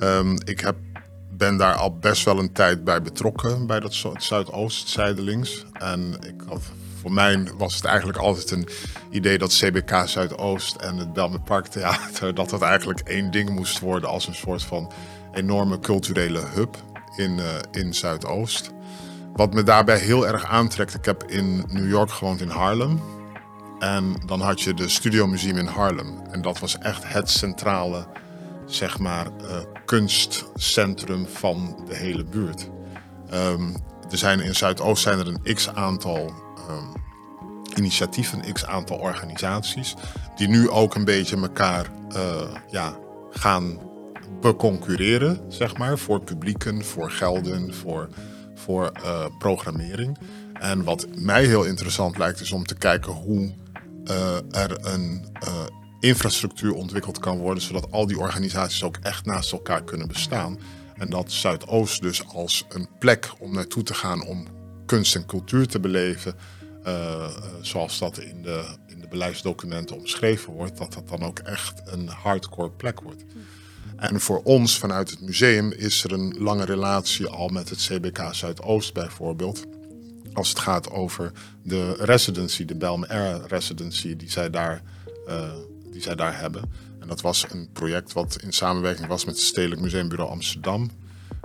Um, 0.00 0.36
ik 0.44 0.60
heb, 0.60 0.76
ben 1.30 1.56
daar 1.56 1.74
al 1.74 1.98
best 1.98 2.24
wel 2.24 2.38
een 2.38 2.52
tijd 2.52 2.84
bij 2.84 3.02
betrokken, 3.02 3.66
bij 3.66 3.80
dat 3.80 4.04
Zuidoost 4.16 4.88
zijdelings. 4.88 5.64
En 5.72 6.16
ik 6.20 6.42
voor 7.00 7.12
mij 7.12 7.48
was 7.56 7.74
het 7.74 7.84
eigenlijk 7.84 8.18
altijd 8.18 8.50
een 8.50 8.68
idee 9.10 9.38
dat 9.38 9.52
CBK 9.52 10.08
Zuidoost 10.08 10.74
en 10.76 10.96
het 10.96 11.12
Belmen 11.12 11.42
Park 11.42 11.66
Theater... 11.66 12.34
dat 12.34 12.50
dat 12.50 12.62
eigenlijk 12.62 13.00
één 13.00 13.30
ding 13.30 13.50
moest 13.50 13.78
worden 13.78 14.08
als 14.08 14.26
een 14.26 14.34
soort 14.34 14.62
van 14.62 14.92
enorme 15.34 15.78
culturele 15.78 16.40
hub 16.54 16.76
in, 17.16 17.38
uh, 17.38 17.44
in 17.70 17.94
Zuidoost. 17.94 18.70
Wat 19.36 19.54
me 19.54 19.62
daarbij 19.62 19.98
heel 19.98 20.26
erg 20.26 20.44
aantrekt, 20.44 20.94
ik 20.94 21.04
heb 21.04 21.24
in 21.24 21.64
New 21.68 21.88
York 21.88 22.10
gewoond 22.10 22.40
in 22.40 22.48
Harlem. 22.48 23.00
En 23.78 24.14
dan 24.26 24.40
had 24.40 24.60
je 24.60 24.74
de 24.74 24.88
Studio 24.88 25.26
Museum 25.26 25.56
in 25.56 25.66
Harlem. 25.66 26.20
En 26.30 26.42
dat 26.42 26.58
was 26.58 26.78
echt 26.78 27.12
het 27.12 27.30
centrale, 27.30 28.06
zeg 28.66 28.98
maar, 28.98 29.26
uh, 29.42 29.56
kunstcentrum 29.84 31.26
van 31.26 31.82
de 31.88 31.96
hele 31.96 32.24
buurt. 32.24 32.70
Um, 33.34 33.74
er 34.10 34.18
zijn 34.18 34.40
in 34.40 34.54
Zuidoost 34.54 35.02
zijn 35.02 35.18
er 35.18 35.26
een 35.26 35.54
x-aantal 35.54 36.32
um, 36.70 37.02
initiatieven, 37.74 38.46
een 38.46 38.52
x-aantal 38.52 38.96
organisaties... 38.96 39.94
die 40.36 40.48
nu 40.48 40.70
ook 40.70 40.94
een 40.94 41.04
beetje 41.04 41.36
elkaar 41.36 41.86
uh, 42.16 42.20
ja, 42.70 42.98
gaan 43.30 43.78
beconcurreren, 44.40 45.40
zeg 45.48 45.76
maar. 45.76 45.98
Voor 45.98 46.20
publieken, 46.20 46.84
voor 46.84 47.10
gelden, 47.10 47.74
voor 47.74 48.08
voor 48.56 48.92
uh, 48.96 49.26
programmering. 49.38 50.18
En 50.52 50.84
wat 50.84 51.06
mij 51.14 51.44
heel 51.44 51.64
interessant 51.64 52.18
lijkt, 52.18 52.40
is 52.40 52.52
om 52.52 52.66
te 52.66 52.74
kijken 52.74 53.12
hoe 53.12 53.52
uh, 54.04 54.36
er 54.50 54.86
een 54.86 55.26
uh, 55.44 55.64
infrastructuur 56.00 56.72
ontwikkeld 56.72 57.18
kan 57.18 57.38
worden, 57.38 57.62
zodat 57.62 57.92
al 57.92 58.06
die 58.06 58.18
organisaties 58.18 58.82
ook 58.82 58.96
echt 59.02 59.24
naast 59.24 59.52
elkaar 59.52 59.84
kunnen 59.84 60.08
bestaan. 60.08 60.58
En 60.96 61.10
dat 61.10 61.32
Zuidoost 61.32 62.02
dus 62.02 62.28
als 62.28 62.64
een 62.68 62.88
plek 62.98 63.32
om 63.38 63.54
naartoe 63.54 63.82
te 63.82 63.94
gaan 63.94 64.26
om 64.26 64.46
kunst 64.86 65.14
en 65.14 65.26
cultuur 65.26 65.66
te 65.66 65.80
beleven, 65.80 66.34
zoals 67.60 67.98
dat 67.98 68.18
in 68.18 68.42
de, 68.42 68.64
in 68.86 69.00
de 69.00 69.08
beleidsdocumenten 69.08 69.96
omschreven 69.96 70.52
wordt, 70.52 70.78
dat 70.78 70.92
dat 70.92 71.08
dan 71.08 71.22
ook 71.22 71.38
echt 71.38 71.82
een 71.84 72.08
hardcore 72.08 72.70
plek 72.70 73.00
wordt. 73.00 73.24
En 73.96 74.20
voor 74.20 74.40
ons 74.42 74.78
vanuit 74.78 75.10
het 75.10 75.20
museum 75.20 75.72
is 75.72 76.04
er 76.04 76.12
een 76.12 76.36
lange 76.38 76.64
relatie 76.64 77.26
al 77.26 77.48
met 77.48 77.68
het 77.68 77.78
CBK 77.78 78.34
Zuidoost 78.34 78.94
bijvoorbeeld. 78.94 79.64
Als 80.32 80.48
het 80.48 80.58
gaat 80.58 80.90
over 80.90 81.32
de 81.62 81.92
residency, 81.92 82.64
de 82.64 82.76
Belm 82.76 83.04
Air 83.04 83.46
Residency, 83.46 84.16
die 84.16 84.30
zij, 84.30 84.50
daar, 84.50 84.82
uh, 85.28 85.52
die 85.92 86.02
zij 86.02 86.14
daar 86.14 86.38
hebben. 86.38 86.70
En 87.00 87.08
dat 87.08 87.20
was 87.20 87.46
een 87.50 87.68
project 87.72 88.12
wat 88.12 88.38
in 88.42 88.52
samenwerking 88.52 89.06
was 89.06 89.24
met 89.24 89.34
het 89.34 89.44
Stedelijk 89.44 89.80
Museumbureau 89.80 90.30
Amsterdam. 90.30 90.90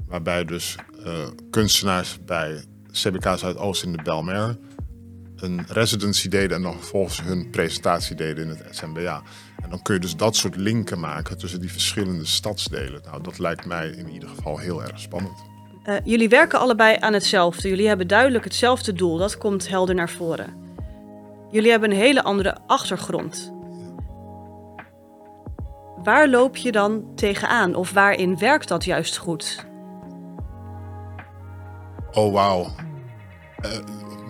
Waarbij 0.07 0.45
dus 0.45 0.75
uh, 1.05 1.27
kunstenaars 1.49 2.17
bij 2.25 2.63
CBK 2.91 3.37
Zuidoost 3.37 3.83
in 3.83 3.91
de 3.91 4.01
Belmer 4.03 4.57
een 5.41 5.65
residency 5.67 6.29
deden 6.29 6.57
en 6.57 6.63
dan 6.63 6.73
vervolgens 6.77 7.21
hun 7.21 7.49
presentatie 7.49 8.15
deden 8.15 8.43
in 8.43 8.49
het 8.49 8.67
SMBA. 8.69 9.21
En 9.63 9.69
dan 9.69 9.81
kun 9.81 9.93
je 9.93 9.99
dus 9.99 10.15
dat 10.15 10.35
soort 10.35 10.55
linken 10.55 10.99
maken 10.99 11.37
tussen 11.37 11.59
die 11.59 11.71
verschillende 11.71 12.25
stadsdelen. 12.25 13.01
Nou, 13.05 13.23
dat 13.23 13.39
lijkt 13.39 13.65
mij 13.65 13.89
in 13.89 14.09
ieder 14.09 14.29
geval 14.29 14.57
heel 14.57 14.83
erg 14.83 14.99
spannend. 14.99 15.49
Uh, 15.85 15.95
jullie 16.03 16.29
werken 16.29 16.59
allebei 16.59 16.97
aan 16.99 17.13
hetzelfde. 17.13 17.69
Jullie 17.69 17.87
hebben 17.87 18.07
duidelijk 18.07 18.43
hetzelfde 18.43 18.93
doel. 18.93 19.17
Dat 19.17 19.37
komt 19.37 19.69
helder 19.69 19.95
naar 19.95 20.09
voren. 20.09 20.53
Jullie 21.51 21.71
hebben 21.71 21.91
een 21.91 21.97
hele 21.97 22.23
andere 22.23 22.57
achtergrond. 22.67 23.53
waar 26.03 26.27
loop 26.29 26.57
je 26.57 26.71
dan 26.71 27.15
tegenaan? 27.15 27.75
Of 27.75 27.91
waarin 27.91 28.37
werkt 28.37 28.67
dat 28.67 28.85
juist 28.85 29.17
goed? 29.17 29.65
Oh, 32.11 32.33
wauw. 32.33 32.67
Eh, 33.61 33.71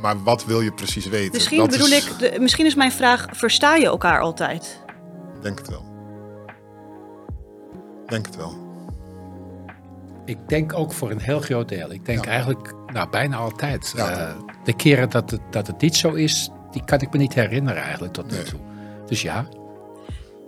maar 0.02 0.24
wat 0.24 0.46
wil 0.46 0.62
je 0.62 0.72
precies 0.72 1.06
weten? 1.06 1.32
Misschien 1.34 1.58
Dat 1.60 1.70
bedoel 1.70 1.88
is- 1.88 2.08
ik, 2.10 2.20
de- 2.20 2.40
misschien 2.40 2.66
is 2.66 2.76
mijn 2.76 2.92
vraag: 2.92 3.26
versta 3.32 3.76
je 3.76 3.86
elkaar 3.86 4.20
altijd? 4.20 4.84
Denk 5.42 5.58
het 5.58 5.70
wel. 5.70 5.84
Denk 8.08 8.26
het 8.26 8.36
wel. 8.36 8.60
Ik 10.26 10.38
denk 10.50 10.74
ook 10.74 10.94
voor 10.94 11.12
een 11.12 11.20
heel 11.22 11.40
groot 11.40 11.70
deel. 11.70 11.92
Ik 11.92 12.06
denk 12.06 12.26
Ja. 12.26 12.32
eigenlijk 12.32 12.74
nou, 12.94 13.10
bijna 13.10 13.38
altijd. 13.38 13.94
Ja. 13.96 14.10
Eh, 14.10 14.34
de 14.64 14.74
keren 14.76 15.10
dat 15.10 15.30
het, 15.32 15.42
dat 15.50 15.68
het 15.68 15.82
niet 15.82 15.96
zo 15.96 16.14
is, 16.14 16.50
die 16.72 16.84
kan 16.86 17.00
ik 17.02 17.12
me 17.12 17.18
niet 17.18 17.34
herinneren 17.34 17.82
eigenlijk 17.84 18.14
tot 18.14 18.26
nu 18.32 18.36
Nee. 18.36 18.44
toe. 18.44 18.60
Dus 19.06 19.22
ja, 19.22 19.46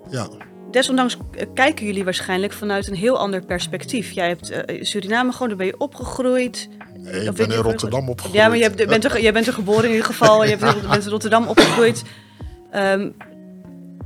Ja, 0.09 0.27
Desondanks 0.73 1.17
eh, 1.31 1.45
kijken 1.53 1.85
jullie 1.85 2.03
waarschijnlijk 2.03 2.53
vanuit 2.53 2.87
een 2.87 2.95
heel 2.95 3.17
ander 3.17 3.45
perspectief. 3.45 4.11
Jij 4.11 4.27
hebt 4.27 4.49
eh, 4.49 4.83
Suriname 4.83 5.31
gewoon, 5.31 5.47
daar 5.47 5.57
ben 5.57 5.65
je 5.65 5.77
opgegroeid. 5.79 6.69
nee, 6.97 7.21
ik 7.21 7.29
Of 7.29 7.35
ben 7.35 7.51
in 7.51 7.57
Rotterdam 7.57 8.09
opgegroeid. 8.09 8.41
Ja, 8.41 8.47
maar 8.47 8.57
je 8.57 8.63
hebt, 8.63 8.87
bent, 8.87 9.03
er, 9.05 9.21
jij 9.21 9.33
bent 9.33 9.47
er 9.47 9.53
geboren 9.53 9.83
in 9.83 9.89
ieder 9.89 10.05
geval. 10.05 10.45
Je 10.45 10.57
bent 10.57 11.03
in 11.05 11.09
Rotterdam 11.11 11.47
opgegroeid. 11.47 12.03
Ehm, 12.71 13.09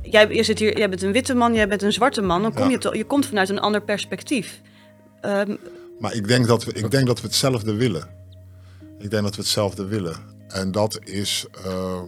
jij, 0.02 0.28
je 0.28 0.42
zit 0.42 0.58
hier, 0.58 0.78
jij 0.78 0.88
bent 0.88 1.02
een 1.02 1.12
witte 1.12 1.34
man, 1.34 1.54
jij 1.54 1.68
bent 1.68 1.82
een 1.82 1.92
zwarte 1.92 2.22
man. 2.22 2.42
Dan 2.42 2.54
kom 2.54 2.70
Ja. 2.70 2.78
je, 2.80 2.98
je 2.98 3.04
komt 3.04 3.26
vanuit 3.26 3.48
een 3.48 3.60
ander 3.60 3.82
perspectief. 3.82 4.60
Ehm, 5.20 5.56
Maar 5.98 6.14
ik 6.14 6.28
denk, 6.28 6.46
dat 6.46 6.64
we, 6.64 6.72
ik 6.72 6.90
denk 6.90 7.06
dat 7.06 7.20
we 7.20 7.26
hetzelfde 7.26 7.74
willen. 7.74 8.08
Ik 8.98 9.10
denk 9.10 9.22
dat 9.22 9.34
we 9.36 9.40
hetzelfde 9.42 9.84
willen. 9.86 10.16
En 10.48 10.72
dat 10.72 10.98
is 11.04 11.46
eh, 11.64 12.02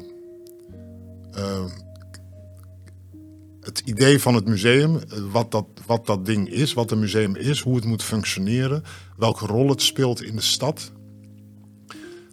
het 3.71 3.89
idee 3.89 4.21
van 4.21 4.35
het 4.35 4.47
museum, 4.49 4.97
eh, 4.97 5.19
wat 5.33 5.51
dat, 5.51 5.67
wat 5.87 6.07
dat 6.07 6.27
ding 6.27 6.49
is, 6.49 6.73
wat 6.73 6.91
een 6.91 6.99
museum 6.99 7.37
is, 7.37 7.61
hoe 7.61 7.77
het 7.77 7.85
moet 7.85 8.03
functioneren, 8.03 8.83
welke 9.17 9.47
rol 9.47 9.69
het 9.69 9.83
speelt 9.83 10.23
in 10.23 10.37
de 10.37 10.43
stad, 10.43 10.93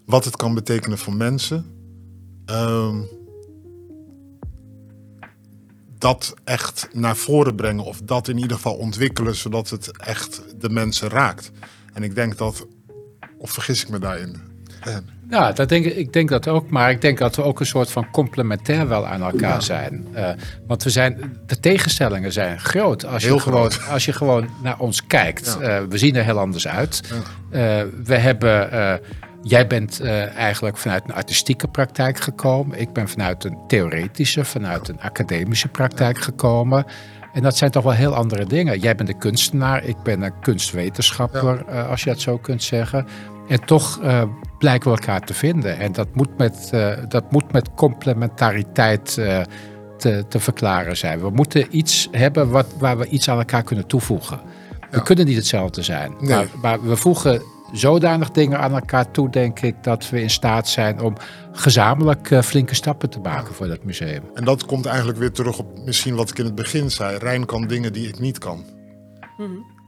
wat 0.06 0.25
het 0.25 0.36
kan 0.36 0.53
betekenen 0.53 0.98
voor 0.98 1.13
mensen. 1.13 1.65
Ehm, 2.46 3.01
dat 5.98 6.34
echt 6.44 6.88
naar 6.94 7.15
voren 7.15 7.56
brengen 7.56 7.84
of 7.84 8.01
dat 8.01 8.27
in 8.27 8.38
ieder 8.38 8.56
geval 8.56 8.75
ontwikkelen 8.75 9.36
zodat 9.36 9.70
het 9.70 9.98
echt 9.98 10.44
de 10.58 10.70
mensen 10.70 11.10
raakt. 11.10 11.51
En 11.94 12.03
ik 12.03 12.15
denk 12.15 12.38
dat, 12.38 12.67
of 13.38 13.51
vergis 13.51 13.84
ik 13.84 13.89
me 13.89 14.00
daarin? 14.00 14.36
Ja, 15.29 15.51
dat 15.51 15.69
denk 15.69 15.86
ik, 15.86 15.96
ik 15.96 16.13
denk 16.13 16.29
dat 16.29 16.48
ook. 16.48 16.69
Maar 16.69 16.91
ik 16.91 17.01
denk 17.01 17.17
dat 17.17 17.36
we 17.36 17.43
ook 17.43 17.60
een 17.60 17.65
soort 17.65 17.91
van 17.91 18.12
complementair 18.12 18.88
wel 18.88 19.07
aan 19.07 19.22
elkaar 19.22 19.62
zijn. 19.62 20.07
Eh, 20.13 20.29
want 20.67 20.84
we 20.84 20.89
zijn, 20.89 21.38
de 21.46 21.60
tegenstellingen 21.60 22.31
zijn 22.31 22.60
groot. 22.60 23.05
Als 23.05 23.22
je, 23.22 23.27
Heel 23.27 23.39
gewoon, 23.39 23.72
groot. 23.72 23.91
als 23.91 24.05
je 24.05 24.13
gewoon 24.13 24.50
naar 24.63 24.79
ons 24.79 25.07
kijkt. 25.07 25.57
Ja. 25.60 25.67
Eh, 25.67 25.84
we 25.89 25.98
zien 25.98 26.15
er 26.15 26.24
heel 26.24 26.39
anders 26.39 26.67
uit. 26.67 27.01
Eh, 27.51 27.81
we 28.03 28.15
hebben, 28.15 28.69
jij 29.41 29.67
bent 29.67 30.01
eigenlijk 30.36 30.77
vanuit 30.77 31.03
een 31.03 31.13
artistieke 31.13 31.67
praktijk 31.67 32.19
gekomen. 32.19 32.79
Ik 32.79 32.93
ben 32.93 33.10
vanuit 33.10 33.43
een 33.43 33.57
theoretische, 33.67 34.46
vanuit 34.46 34.88
een 34.88 35.01
academische 35.01 35.67
praktijk 35.67 36.17
gekomen. 36.17 36.86
En 37.34 37.41
dat 37.41 37.57
zijn 37.57 37.72
toch 37.72 37.84
wel 37.84 37.93
heel 37.93 38.15
andere 38.15 38.46
dingen. 38.46 38.79
Jij 38.79 38.96
bent 38.96 39.10
een 39.10 39.17
kunstenaar, 39.17 39.84
ik 39.84 40.03
ben 40.03 40.22
een 40.22 40.39
kunstwetenschapper, 40.39 41.65
als 41.65 42.03
je 42.03 42.10
dat 42.10 42.22
zo 42.22 42.38
kunt 42.38 42.63
zeggen. 42.63 43.07
En 43.48 43.66
toch 43.66 44.00
eh, 44.01 44.24
blijken 44.58 44.92
we 44.92 44.98
elkaar 44.98 45.22
te 45.22 45.34
vinden. 45.34 45.77
En 45.77 45.92
dat 45.92 46.08
moet 46.13 46.38
met, 46.38 46.70
eh, 46.72 46.92
dat 47.08 47.32
moet 47.32 47.51
met 47.51 47.70
complementariteit 47.75 49.18
eh, 49.18 49.42
te, 49.98 50.25
te 50.30 50.39
verklaren 50.39 50.98
zijn. 50.98 51.20
We 51.20 51.30
moeten 51.30 51.77
iets 51.77 52.08
hebben 52.12 52.50
wat, 52.50 52.68
waar 52.80 52.98
we 52.98 53.08
iets 53.08 53.30
aan 53.30 53.38
elkaar 53.38 53.63
kunnen 53.63 53.88
toevoegen. 53.88 54.39
We 54.89 54.98
Ja. 54.98 55.04
kunnen 55.04 55.25
niet 55.25 55.36
hetzelfde 55.36 55.82
zijn. 55.82 56.13
Nee. 56.20 56.30
Maar, 56.30 56.48
maar 56.62 56.82
we 56.82 56.96
voegen 56.96 57.42
zodanig 57.72 58.32
dingen 58.32 58.60
aan 58.60 58.74
elkaar 58.74 59.12
toe, 59.12 59.30
denk 59.30 59.60
ik, 59.60 59.84
dat 59.84 60.10
we 60.10 60.22
in 60.22 60.30
staat 60.30 60.68
zijn 60.68 61.01
om 61.01 61.13
gezamenlijk 61.51 62.32
eh, 62.32 62.42
flinke 62.42 62.75
stappen 62.75 63.10
te 63.10 63.20
maken 63.20 63.54
voor 63.54 63.68
dat 63.68 63.84
museum. 63.84 64.24
En 64.34 64.44
dat 64.44 64.66
komt 64.66 64.86
eigenlijk 64.86 65.18
weer 65.18 65.32
terug 65.32 65.60
op 65.60 65.80
misschien 65.86 66.16
wat 66.16 66.30
ik 66.30 66.38
in 66.39 66.46
het 66.46 66.56
begin 66.56 66.92
zei. 66.92 67.18
Rijn 67.18 67.46
kan 67.46 67.68
dingen 67.68 67.94
die 67.94 68.08
ik 68.08 68.20
niet 68.20 68.38
kan. 68.38 68.63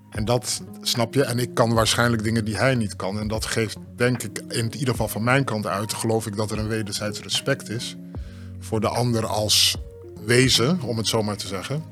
En 0.09 0.25
dat 0.25 0.61
snap 0.81 1.13
je. 1.13 1.23
En 1.23 1.39
ik 1.39 1.53
kan 1.53 1.73
waarschijnlijk 1.73 2.23
dingen 2.23 2.45
die 2.45 2.57
hij 2.57 2.75
niet 2.75 2.95
kan. 2.95 3.19
En 3.19 3.27
dat 3.27 3.45
geeft, 3.45 3.77
denk 3.95 4.23
ik, 4.23 4.41
in 4.47 4.73
ieder 4.73 4.89
geval 4.89 5.07
van 5.07 5.23
mijn 5.23 5.43
kant 5.43 5.67
uit, 5.67 5.93
geloof 5.93 6.27
ik 6.27 6.35
dat 6.35 6.51
er 6.51 6.59
een 6.59 6.67
wederzijds 6.67 7.21
respect 7.21 7.69
is. 7.69 7.95
Voor 8.59 8.79
de 8.79 8.89
ander 8.89 9.25
als 9.25 9.77
wezen, 10.25 10.81
om 10.81 10.97
het 10.97 11.07
zo 11.07 11.23
maar 11.23 11.37
te 11.37 11.47
zeggen. 11.47 11.83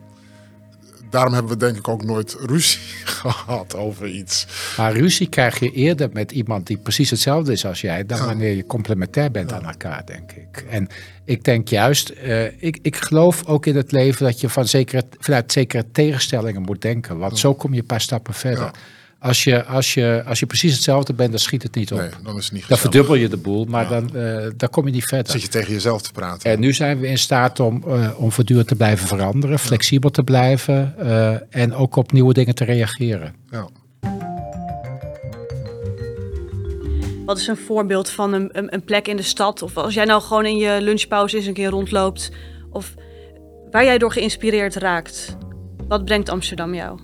Daarom 1.09 1.33
hebben 1.33 1.51
we 1.51 1.57
denk 1.57 1.77
ik 1.77 1.87
ook 1.87 2.03
nooit 2.03 2.35
ruzie 2.39 3.05
gehad 3.21 3.75
over 3.75 4.07
iets. 4.07 4.47
Maar 4.77 4.93
ruzie 4.93 5.27
krijg 5.29 5.59
je 5.59 5.71
eerder 5.71 6.09
met 6.13 6.31
iemand 6.31 6.67
die 6.67 6.77
precies 6.77 7.09
hetzelfde 7.09 7.51
is 7.51 7.65
als 7.65 7.81
jij, 7.81 8.05
dan 8.05 8.25
wanneer 8.25 8.55
je 8.55 8.65
complementair 8.65 9.31
bent 9.31 9.53
aan 9.53 9.65
elkaar, 9.65 10.05
denk 10.05 10.31
ik. 10.31 10.65
En 10.69 10.87
ik 11.25 11.43
denk 11.43 11.67
juist, 11.67 12.09
eh, 12.09 12.45
ik, 12.45 12.79
ik 12.81 12.95
geloof 12.95 13.45
ook 13.45 13.65
in 13.65 13.75
het 13.75 13.91
leven 13.91 14.25
dat 14.25 14.41
je 14.41 14.49
van 14.49 14.67
zekere, 14.67 15.03
vanuit 15.19 15.51
zekere 15.51 15.85
tegenstellingen 15.91 16.61
moet 16.61 16.81
denken. 16.81 17.17
Want 17.17 17.39
zo 17.39 17.53
kom 17.53 17.73
je 17.73 17.79
een 17.79 17.85
paar 17.85 18.01
stappen 18.01 18.33
verder. 18.33 18.71
Als, 19.19 19.43
je, 19.43 19.65
als, 19.65 19.93
je, 19.93 20.23
als 20.25 20.39
je 20.39 20.45
precies 20.45 20.73
hetzelfde 20.73 21.13
bent, 21.13 21.29
dan 21.29 21.39
schiet 21.39 21.63
het 21.63 21.75
niet 21.75 21.91
op. 21.91 21.99
Nee, 21.99 22.09
dan 22.23 22.37
is 22.37 22.43
het 22.43 22.53
niet 22.53 22.67
Dan 22.67 22.77
gezellig. 22.77 22.79
verdubbel 22.79 23.15
je 23.15 23.27
de 23.27 23.37
boel, 23.37 23.65
maar 23.65 23.87
dan, 23.87 24.15
eh, 24.15 24.47
dan 24.57 24.69
kom 24.69 24.85
je 24.85 24.91
niet 24.91 25.05
verder. 25.05 25.31
Zit 25.31 25.41
je 25.41 25.47
tegen 25.47 25.73
jezelf 25.73 26.01
te 26.01 26.11
praten. 26.11 26.51
En 26.51 26.59
nu 26.59 26.73
zijn 26.73 26.99
we 26.99 27.07
in 27.07 27.17
staat 27.17 27.59
om, 27.59 27.83
eh, 27.87 28.09
om 28.17 28.31
voortdurend 28.31 28.67
te 28.67 28.75
blijven 28.75 29.07
veranderen, 29.07 29.59
flexibel 29.59 30.09
te 30.09 30.23
blijven 30.23 30.93
eh, 30.97 31.35
en 31.49 31.73
ook 31.73 31.95
op 31.95 32.11
nieuwe 32.11 32.33
dingen 32.33 32.55
te 32.55 32.63
reageren. 32.63 33.35
Ja. 33.51 33.67
wat 37.25 37.37
is 37.37 37.47
een 37.47 37.57
voorbeeld 37.57 38.09
van 38.09 38.33
een, 38.33 38.49
een, 38.51 38.73
een 38.73 38.83
plek 38.83 39.07
in 39.07 39.15
de 39.15 39.23
stad? 39.23 39.61
Of 39.61 39.77
als 39.77 39.93
jij 39.93 40.05
nou 40.05 40.21
gewoon 40.21 40.45
in 40.45 40.57
je 40.57 40.77
lunchpauze 40.81 41.37
eens 41.37 41.45
een 41.45 41.53
keer 41.53 41.69
rondloopt. 41.69 42.31
Of 42.69 42.93
waar 43.71 43.83
jij 43.83 43.97
door 43.97 44.11
geïnspireerd 44.11 44.75
raakt. 44.75 45.37
Wat 45.87 46.05
brengt 46.05 46.29
Amsterdam 46.29 46.73
jou? 46.73 46.99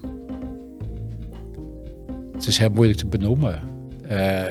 Het 2.43 2.51
is 2.51 2.57
heel 2.57 2.69
moeilijk 2.69 2.99
te 2.99 3.07
benoemen. 3.07 3.59
Eh, 4.07 4.43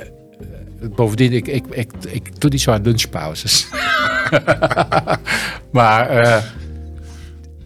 bovendien, 0.95 1.33
ik, 1.33 1.49
ik, 1.49 1.65
ik, 1.71 1.93
ik 2.09 2.41
doe 2.41 2.51
niet 2.51 2.61
zo 2.61 2.71
aan 2.71 2.83
lunchpauzes. 2.83 3.69
maar 5.71 6.09
eh, 6.09 6.43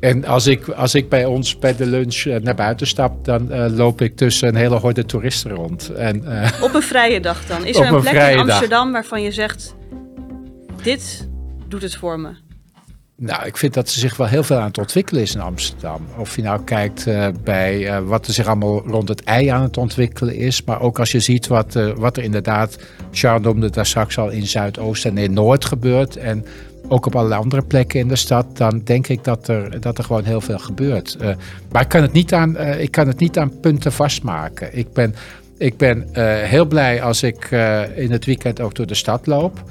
en 0.00 0.24
als 0.24 0.46
ik, 0.46 0.68
als 0.68 0.94
ik 0.94 1.08
bij 1.08 1.24
ons 1.24 1.58
bij 1.58 1.76
de 1.76 1.86
lunch 1.86 2.16
eh, 2.16 2.40
naar 2.40 2.54
buiten 2.54 2.86
stap, 2.86 3.24
dan 3.24 3.52
eh, 3.52 3.66
loop 3.76 4.00
ik 4.00 4.16
tussen 4.16 4.48
een 4.48 4.54
hele 4.54 4.76
horde 4.76 5.04
toeristen 5.04 5.50
rond. 5.50 5.88
En, 5.88 6.42
eh, 6.42 6.62
Op 6.62 6.74
een 6.74 6.82
vrije 6.82 7.20
dag 7.20 7.46
dan. 7.46 7.64
Is 7.64 7.76
er 7.78 7.86
een 7.86 7.94
een 7.94 8.00
plek 8.00 8.12
in 8.12 8.36
dag. 8.36 8.48
Amsterdam 8.48 8.92
waarvan 8.92 9.22
je 9.22 9.32
zegt... 9.32 9.74
Dit 10.82 11.28
doet 11.68 11.82
het 11.82 11.96
voor 11.96 12.20
me. 12.20 12.45
Nou, 13.18 13.46
ik 13.46 13.56
vind 13.56 13.74
dat 13.74 13.86
er 13.86 13.98
zich 13.98 14.16
wel 14.16 14.26
heel 14.26 14.42
veel 14.42 14.56
aan 14.56 14.66
het 14.66 14.78
ontwikkelen 14.78 15.22
is 15.22 15.34
in 15.34 15.40
Amsterdam. 15.40 16.06
Of 16.16 16.36
je 16.36 16.42
nou 16.42 16.64
kijkt 16.64 17.06
eh, 17.06 17.28
bij 17.44 17.88
eh, 17.88 17.98
wat 18.06 18.26
er 18.26 18.32
zich 18.32 18.46
allemaal 18.46 18.86
rond 18.86 19.08
het 19.08 19.22
ei 19.22 19.46
aan 19.46 19.62
het 19.62 19.76
ontwikkelen 19.76 20.34
is. 20.34 20.64
Maar 20.64 20.80
ook 20.80 20.98
als 20.98 21.12
je 21.12 21.20
ziet 21.20 21.46
wat, 21.46 21.76
eh, 21.76 21.90
wat 21.90 22.16
er 22.16 22.22
inderdaad, 22.22 22.78
Charles 23.10 23.42
noemde 23.42 23.70
daar 23.70 23.86
straks 23.86 24.18
al 24.18 24.30
in 24.30 24.46
Zuidoost 24.46 25.04
en 25.04 25.18
in 25.18 25.32
Noord 25.32 25.64
gebeurt. 25.64 26.16
En 26.16 26.44
ook 26.88 27.06
op 27.06 27.16
allerlei 27.16 27.40
andere 27.40 27.62
plekken 27.62 28.00
in 28.00 28.08
de 28.08 28.16
stad. 28.16 28.56
Dan 28.56 28.80
denk 28.84 29.08
ik 29.08 29.24
dat 29.24 29.48
er, 29.48 29.80
dat 29.80 29.98
er 29.98 30.04
gewoon 30.04 30.24
heel 30.24 30.40
veel 30.40 30.58
gebeurt. 30.58 31.16
Maar 31.72 31.82
ik 31.82 31.88
kan, 31.88 32.02
het 32.02 32.12
niet 32.12 32.34
aan, 32.34 32.58
ik 32.58 32.90
kan 32.90 33.06
het 33.06 33.18
niet 33.18 33.38
aan 33.38 33.60
punten 33.60 33.92
vastmaken. 33.92 34.76
Ik 34.78 34.92
ben, 34.92 35.14
ik 35.58 35.76
ben 35.76 36.08
heel 36.44 36.66
blij 36.66 37.02
als 37.02 37.22
ik 37.22 37.50
in 37.94 38.10
het 38.10 38.24
weekend 38.24 38.60
ook 38.60 38.74
door 38.74 38.86
de 38.86 38.94
stad 38.94 39.26
loop. 39.26 39.64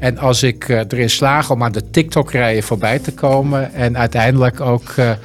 En 0.00 0.18
als 0.18 0.42
ik 0.42 0.68
eh, 0.68 0.78
erin 0.78 1.10
slaag 1.10 1.50
om 1.50 1.62
aan 1.62 1.72
de 1.72 1.90
TikTok-rijen 1.90 2.62
voorbij 2.62 2.98
te 2.98 3.12
komen 3.12 3.72
en 3.72 3.96
uiteindelijk 3.96 4.60
ook 4.60 4.88
eh, 4.88 5.10
eh, 5.10 5.16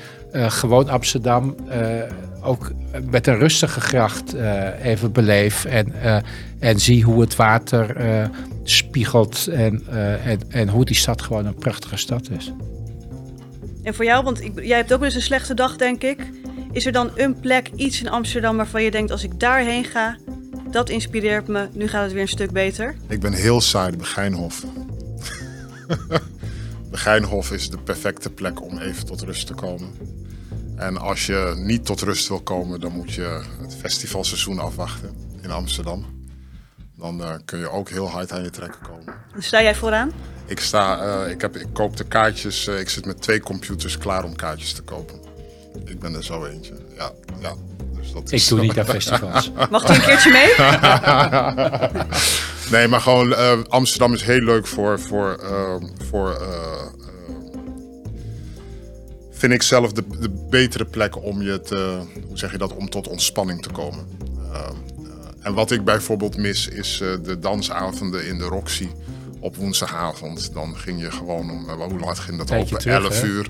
gewoon 0.52 0.90
Amsterdam 0.90 1.56
ook 2.42 2.72
met 3.12 3.28
een 3.28 3.38
rustige 3.38 3.82
gracht 3.82 4.36
even 4.82 5.12
beleef 5.12 5.66
en, 5.66 5.94
en 6.60 6.80
zie 6.80 7.04
hoe 7.04 7.22
het 7.22 7.36
water 7.36 7.96
spiegelt 8.64 9.48
en, 9.48 9.84
en, 10.24 10.40
en 10.50 10.70
hoe 10.70 10.86
die 10.86 10.96
stad 10.96 11.22
gewoon 11.22 11.46
een 11.46 11.56
prachtige 11.56 11.98
stad 11.98 12.30
is. 12.38 12.54
En 13.84 13.94
voor 13.94 14.06
jou, 14.06 14.24
want 14.24 14.42
ik, 14.42 14.52
jij 14.64 14.78
hebt 14.78 14.94
ook 14.94 15.00
wel 15.00 15.08
eens 15.08 15.16
een 15.16 15.22
slechte 15.22 15.54
dag, 15.54 15.76
denk 15.76 16.04
ik. 16.04 16.30
Is 16.72 16.86
er 16.86 16.92
dan 16.92 17.12
een 17.16 17.40
plek, 17.40 17.70
iets 17.76 18.02
in 18.02 18.10
Amsterdam 18.10 18.58
waarvan 18.58 18.84
je 18.84 18.92
denkt... 18.92 19.12
als 19.12 19.24
ik 19.24 19.40
daarheen 19.40 19.84
ga, 19.84 20.18
dat 20.76 20.90
inspireert 20.90 21.48
me. 21.48 21.68
Nu 21.72 21.88
gaat 21.88 22.04
het 22.04 22.12
weer 22.12 22.22
een 22.22 22.28
stuk 22.28 22.52
beter. 22.52 22.96
Ik 23.08 23.20
ben 23.20 23.34
heel 23.34 23.62
saai, 23.62 23.92
de 23.92 23.98
Begijnhof. 23.98 24.64
Begijnhof 26.92 27.52
is 27.52 27.70
de 27.70 27.78
perfecte 27.78 28.30
plek 28.30 28.62
om 28.62 28.80
even 28.80 29.06
tot 29.06 29.22
rust 29.22 29.48
te 29.48 29.54
komen. 29.54 29.94
En 30.76 30.98
als 30.98 31.26
je 31.26 31.54
niet 31.58 31.86
tot 31.86 32.02
rust 32.02 32.28
wil 32.28 32.42
komen, 32.42 32.80
dan 32.80 32.92
moet 32.92 33.14
je 33.14 33.42
het 33.62 33.76
festivalseizoen 33.76 34.60
afwachten 34.60 35.16
in 35.42 35.52
Amsterdam. 35.52 36.06
Dan 36.98 37.24
eh, 37.24 37.34
kun 37.46 37.60
je 37.60 37.70
ook 37.70 37.90
heel 37.90 38.10
hard 38.10 38.32
aan 38.32 38.44
je 38.44 38.50
trekken 38.50 38.82
komen. 38.82 39.14
Sta 39.38 39.62
jij 39.62 39.76
vooraan. 39.76 40.12
Ik, 40.46 40.60
sta, 40.60 41.02
eh, 41.02 41.32
ik, 41.32 41.42
heb, 41.42 41.58
ik 41.58 41.68
koop 41.74 41.98
de 41.98 42.04
kaartjes, 42.04 42.68
eh, 42.68 42.80
ik 42.80 42.90
zit 42.90 43.06
met 43.06 43.22
twee 43.22 43.40
computers 43.40 43.98
klaar 43.98 44.24
om 44.24 44.36
kaartjes 44.36 44.74
te 44.74 44.82
kopen. 44.82 45.20
ik 45.86 46.00
ben 46.00 46.16
er 46.16 46.24
zo 46.24 46.46
eentje. 46.46 46.74
Ja, 46.98 47.12
ja. 47.40 47.56
Dus 48.06 48.14
dat 48.14 48.24
Ik 48.24 48.32
is 48.32 48.48
doe 48.48 48.60
niet 48.60 48.80
aan 48.80 48.86
festivals. 48.86 49.52
Mag 49.70 49.88
hij 49.88 49.96
een 49.96 50.02
keertje 50.02 50.32
mee? 50.32 50.54
Nee, 52.72 52.88
maar 52.88 53.02
gewoon 53.02 53.36
eh, 53.36 53.60
Amsterdam 53.68 54.14
is 54.14 54.22
heel 54.24 54.40
leuk 54.42 54.68
voor. 54.68 55.00
voor, 55.00 55.40
eh, 55.44 55.76
voor 56.10 56.32
eh, 56.32 56.48
eh, 56.48 56.86
vind 59.32 59.54
ik 59.54 59.62
zelf 59.62 59.92
de, 59.92 60.04
de 60.20 60.30
betere 60.50 60.86
plek 60.86 61.24
om 61.24 61.42
je 61.42 61.62
te. 61.62 61.98
Hoe 62.28 62.38
zeg 62.38 62.52
je 62.52 62.58
dat? 62.58 62.76
Om 62.76 62.90
tot 62.90 63.08
ontspanning 63.08 63.62
te 63.62 63.70
komen. 63.70 64.06
Eh, 64.52 64.60
eh, 64.60 64.68
en 65.42 65.54
wat 65.54 65.72
ik 65.72 65.84
bijvoorbeeld 65.84 66.38
mis 66.38 66.68
is 66.68 67.02
eh, 67.02 67.08
de 67.24 67.40
dansavonden 67.40 68.28
in 68.28 68.38
de 68.38 68.44
Roxy. 68.46 68.88
Op 69.40 69.56
woensdagavond. 69.56 70.54
Dan 70.54 70.78
ging 70.78 71.02
je 71.02 71.12
gewoon 71.12 71.52
om. 71.52 71.70
hoe 71.70 72.00
laat 72.00 72.20
ging 72.20 72.38
dat 72.38 72.48
Tijdje 72.48 72.76
open? 72.76 72.80
terug, 72.80 73.04
11 73.04 73.22
hè? 73.22 73.28
uur. 73.28 73.48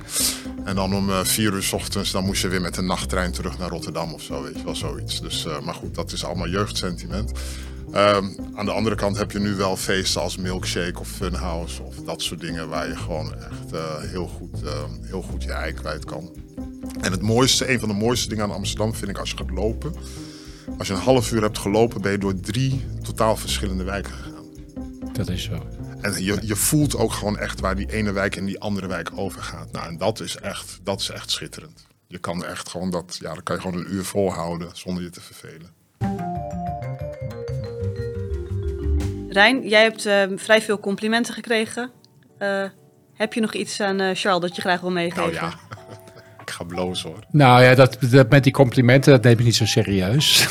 En 0.65 0.75
dan 0.75 0.95
om 0.95 1.09
eh 1.09 1.23
4 1.23 1.53
uur 1.53 1.69
ochtends. 1.73 2.11
Dan 2.11 2.25
moest 2.25 2.41
je 2.41 2.47
weer 2.47 2.61
met 2.61 2.75
de 2.75 2.81
nachttrein 2.81 3.31
terug 3.31 3.57
naar 3.57 3.69
Rotterdam 3.69 4.13
of 4.13 4.21
zo. 4.21 4.43
Weet 4.43 4.57
je 4.57 4.63
wel, 4.63 4.75
zoiets. 4.75 5.21
Dus, 5.21 5.45
eh, 5.45 5.59
maar 5.59 5.73
goed, 5.73 5.95
dat 5.95 6.11
is 6.11 6.25
allemaal 6.25 6.49
jeugdsentiment. 6.49 7.31
Ehm, 7.91 8.25
aan 8.55 8.65
de 8.65 8.71
andere 8.71 8.95
kant 8.95 9.17
heb 9.17 9.31
je 9.31 9.39
nu 9.39 9.55
wel 9.55 9.77
feesten 9.77 10.21
als 10.21 10.37
Milkshake 10.37 10.99
of 10.99 11.07
Funhouse 11.07 11.83
of 11.83 11.95
dat 11.95 12.21
soort 12.21 12.39
dingen 12.39 12.69
waar 12.69 12.87
je 12.87 12.95
gewoon 12.95 13.33
echt 13.33 13.71
eh, 13.71 13.81
heel, 14.01 14.27
goed, 14.27 14.63
eh, 14.63 14.83
heel 15.01 15.21
goed 15.21 15.43
je 15.43 15.51
ei 15.51 15.73
kwijt 15.73 16.05
kan. 16.05 16.29
En 17.01 17.11
het 17.11 17.21
mooiste, 17.21 17.71
een 17.71 17.79
van 17.79 17.89
de 17.89 17.95
mooiste 17.95 18.29
dingen 18.29 18.43
aan 18.43 18.51
Amsterdam 18.51 18.93
vind 18.93 19.09
ik 19.11 19.17
als 19.17 19.29
je 19.29 19.37
gaat 19.37 19.49
lopen. 19.49 19.93
Als 20.77 20.87
je 20.87 20.93
een 20.93 20.99
half 20.99 21.31
uur 21.31 21.41
hebt 21.41 21.57
gelopen, 21.57 22.01
ben 22.01 22.11
je 22.11 22.17
door 22.17 22.39
drie 22.39 22.85
totaal 23.03 23.37
verschillende 23.37 23.83
wijken 23.83 24.13
gegaan. 24.13 24.45
Dat 25.13 25.29
is 25.29 25.43
zo. 25.43 25.74
En 26.05 26.23
je, 26.23 26.37
je 26.41 26.55
voelt 26.55 26.95
ook 26.95 27.13
gewoon 27.13 27.37
echt 27.37 27.59
waar 27.59 27.75
die 27.75 27.91
ene 27.91 28.11
wijk 28.11 28.35
en 28.35 28.45
die 28.45 28.59
andere 28.59 28.87
wijk 28.87 29.09
overgaat. 29.15 29.71
Nou, 29.71 29.87
en 29.87 29.97
dat 29.97 30.19
is 30.19 30.35
echt, 30.37 30.79
dat 30.83 30.99
is 30.99 31.09
echt 31.09 31.31
schitterend. 31.31 31.85
Je 32.07 32.17
kan 32.17 32.45
echt 32.45 32.69
gewoon 32.69 32.89
dat, 32.89 33.17
ja, 33.21 33.33
dan 33.33 33.43
kan 33.43 33.55
je 33.55 33.61
gewoon 33.61 33.77
een 33.79 33.93
uur 33.93 34.03
volhouden 34.03 34.69
zonder 34.73 35.03
je 35.03 35.09
te 35.09 35.21
vervelen. 35.21 35.73
Rijn, 39.29 39.67
jij 39.67 39.81
hebt 39.81 40.05
eh, 40.05 40.23
vrij 40.35 40.61
veel 40.61 40.79
complimenten 40.79 41.33
gekregen. 41.33 41.91
Eh, 42.37 42.63
heb 43.13 43.33
je 43.33 43.41
nog 43.41 43.53
iets 43.53 43.81
aan 43.81 43.99
eh, 43.99 44.15
Charles 44.15 44.41
dat 44.41 44.55
je 44.55 44.61
graag 44.61 44.81
wil 44.81 44.91
meegeven? 44.91 45.21
Nou 45.21 45.33
ja, 45.33 45.53
ik 46.45 46.49
ga 46.49 46.63
blozen 46.63 47.09
hoor. 47.09 47.23
Nou 47.31 47.63
ja, 47.63 47.75
dat, 47.75 47.97
dat 47.99 48.29
met 48.29 48.43
die 48.43 48.53
complimenten, 48.53 49.11
dat 49.11 49.23
neem 49.23 49.39
ik 49.39 49.45
niet 49.45 49.55
zo 49.55 49.65
serieus. 49.65 50.47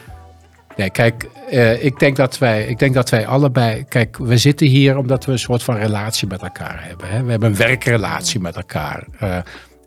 Nee, 0.79 0.91
kijk, 0.91 1.29
eh, 1.51 1.85
ik, 1.85 1.99
denk 1.99 2.17
dat 2.17 2.39
wij, 2.39 2.67
ik 2.67 2.79
denk 2.79 2.95
dat 2.95 3.11
wij 3.11 3.27
allebei... 3.27 3.85
Kijk, 3.85 4.17
we 4.19 4.37
zitten 4.37 4.67
hier 4.67 4.97
omdat 4.97 5.25
we 5.25 5.33
een 5.33 5.39
soort 5.39 5.63
van 5.63 5.77
relatie 5.77 6.29
met 6.29 6.43
elkaar 6.43 6.85
hebben. 6.85 7.09
Hè? 7.09 7.23
We 7.25 7.31
hebben 7.31 7.49
een 7.49 7.57
werkrelatie 7.57 8.41
met 8.41 8.57
elkaar. 8.57 9.07
Eh, 9.19 9.37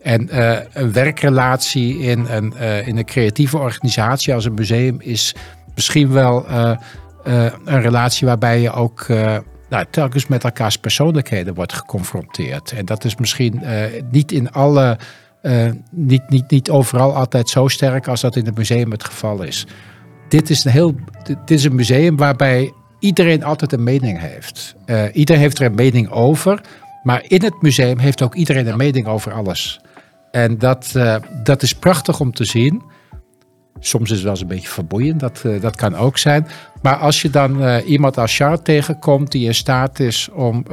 en 0.02 0.30
eh, 0.30 0.60
een 0.74 0.94
werkrelatie 0.94 2.00
in 2.00 2.26
een, 2.26 2.54
in 2.86 2.98
een 2.98 3.06
creatieve 3.06 3.58
organisatie 3.58 4.34
als 4.34 4.46
een 4.46 4.54
museum 4.54 4.98
is 5.00 5.36
misschien 5.76 6.12
wel 6.12 6.46
een 7.66 7.82
relatie 7.82 8.28
waarbij 8.28 8.62
je 8.62 8.72
ook 8.72 9.08
nou, 9.70 9.86
telkens 9.92 10.28
met 10.28 10.44
elkaars 10.44 10.78
persoonlijkheden 10.78 11.54
wordt 11.54 11.74
geconfronteerd. 11.74 12.72
En 12.72 12.86
dat 12.86 13.04
is 13.04 13.16
misschien 13.16 13.62
niet 14.12 14.32
in 14.32 14.52
alle, 14.52 14.98
niet, 15.92 16.30
niet, 16.30 16.50
niet 16.50 16.70
overal 16.70 17.16
altijd 17.16 17.50
zo 17.50 17.68
sterk 17.68 18.08
als 18.08 18.22
dat 18.22 18.36
in 18.36 18.46
het 18.46 18.58
museum 18.58 18.92
het 18.92 19.04
geval 19.04 19.44
is. 19.44 19.68
Dit 20.32 20.50
is 20.50 20.64
een 20.64 20.72
heel, 20.72 20.96
dit 21.24 21.52
is 21.52 21.64
een 21.64 21.76
museum 21.76 22.18
waarbij 22.18 22.74
iedereen 23.00 23.44
altijd 23.44 23.74
een 23.74 23.84
mening 23.84 24.20
heeft. 24.20 24.76
Eh, 24.86 25.04
iedereen 25.14 25.42
heeft 25.42 25.60
er 25.60 25.66
een 25.66 25.76
mening 25.76 26.10
over, 26.10 26.62
maar 27.04 27.24
in 27.28 27.44
het 27.44 27.62
museum 27.62 27.98
heeft 27.98 28.22
ook 28.22 28.36
iedereen 28.36 28.68
een 28.68 28.78
mening 28.78 29.08
over 29.08 29.34
alles. 29.34 29.80
En 30.32 30.58
dat, 30.58 30.92
eh, 30.96 31.16
dat 31.44 31.62
is 31.62 31.76
prachtig 31.76 32.20
om 32.20 32.34
te 32.34 32.44
zien. 32.44 32.82
Soms 33.80 34.10
is 34.10 34.16
het 34.16 34.22
wel 34.22 34.32
eens 34.32 34.42
een 34.42 34.48
beetje 34.48 34.68
verboeiend, 34.68 35.20
dat, 35.20 35.42
eh, 35.46 35.62
dat 35.62 35.76
kan 35.76 35.96
ook 35.96 36.18
zijn. 36.18 36.48
Maar 36.82 36.96
als 36.96 37.22
je 37.22 37.30
dan 37.30 37.80
iemand 37.80 38.18
als 38.18 38.36
Charles 38.36 38.60
tegenkomt 38.64 39.32
die 39.32 39.46
in 39.46 39.56
staat 39.56 40.00
is 40.00 40.30
om 40.30 40.66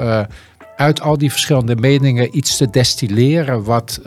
uit 0.77 1.01
al 1.01 1.19
die 1.19 1.31
verschillende 1.31 1.77
meningen 1.77 2.37
iets 2.37 2.57
te 2.57 2.71
destilleren 2.71 3.65
wat, 3.65 4.01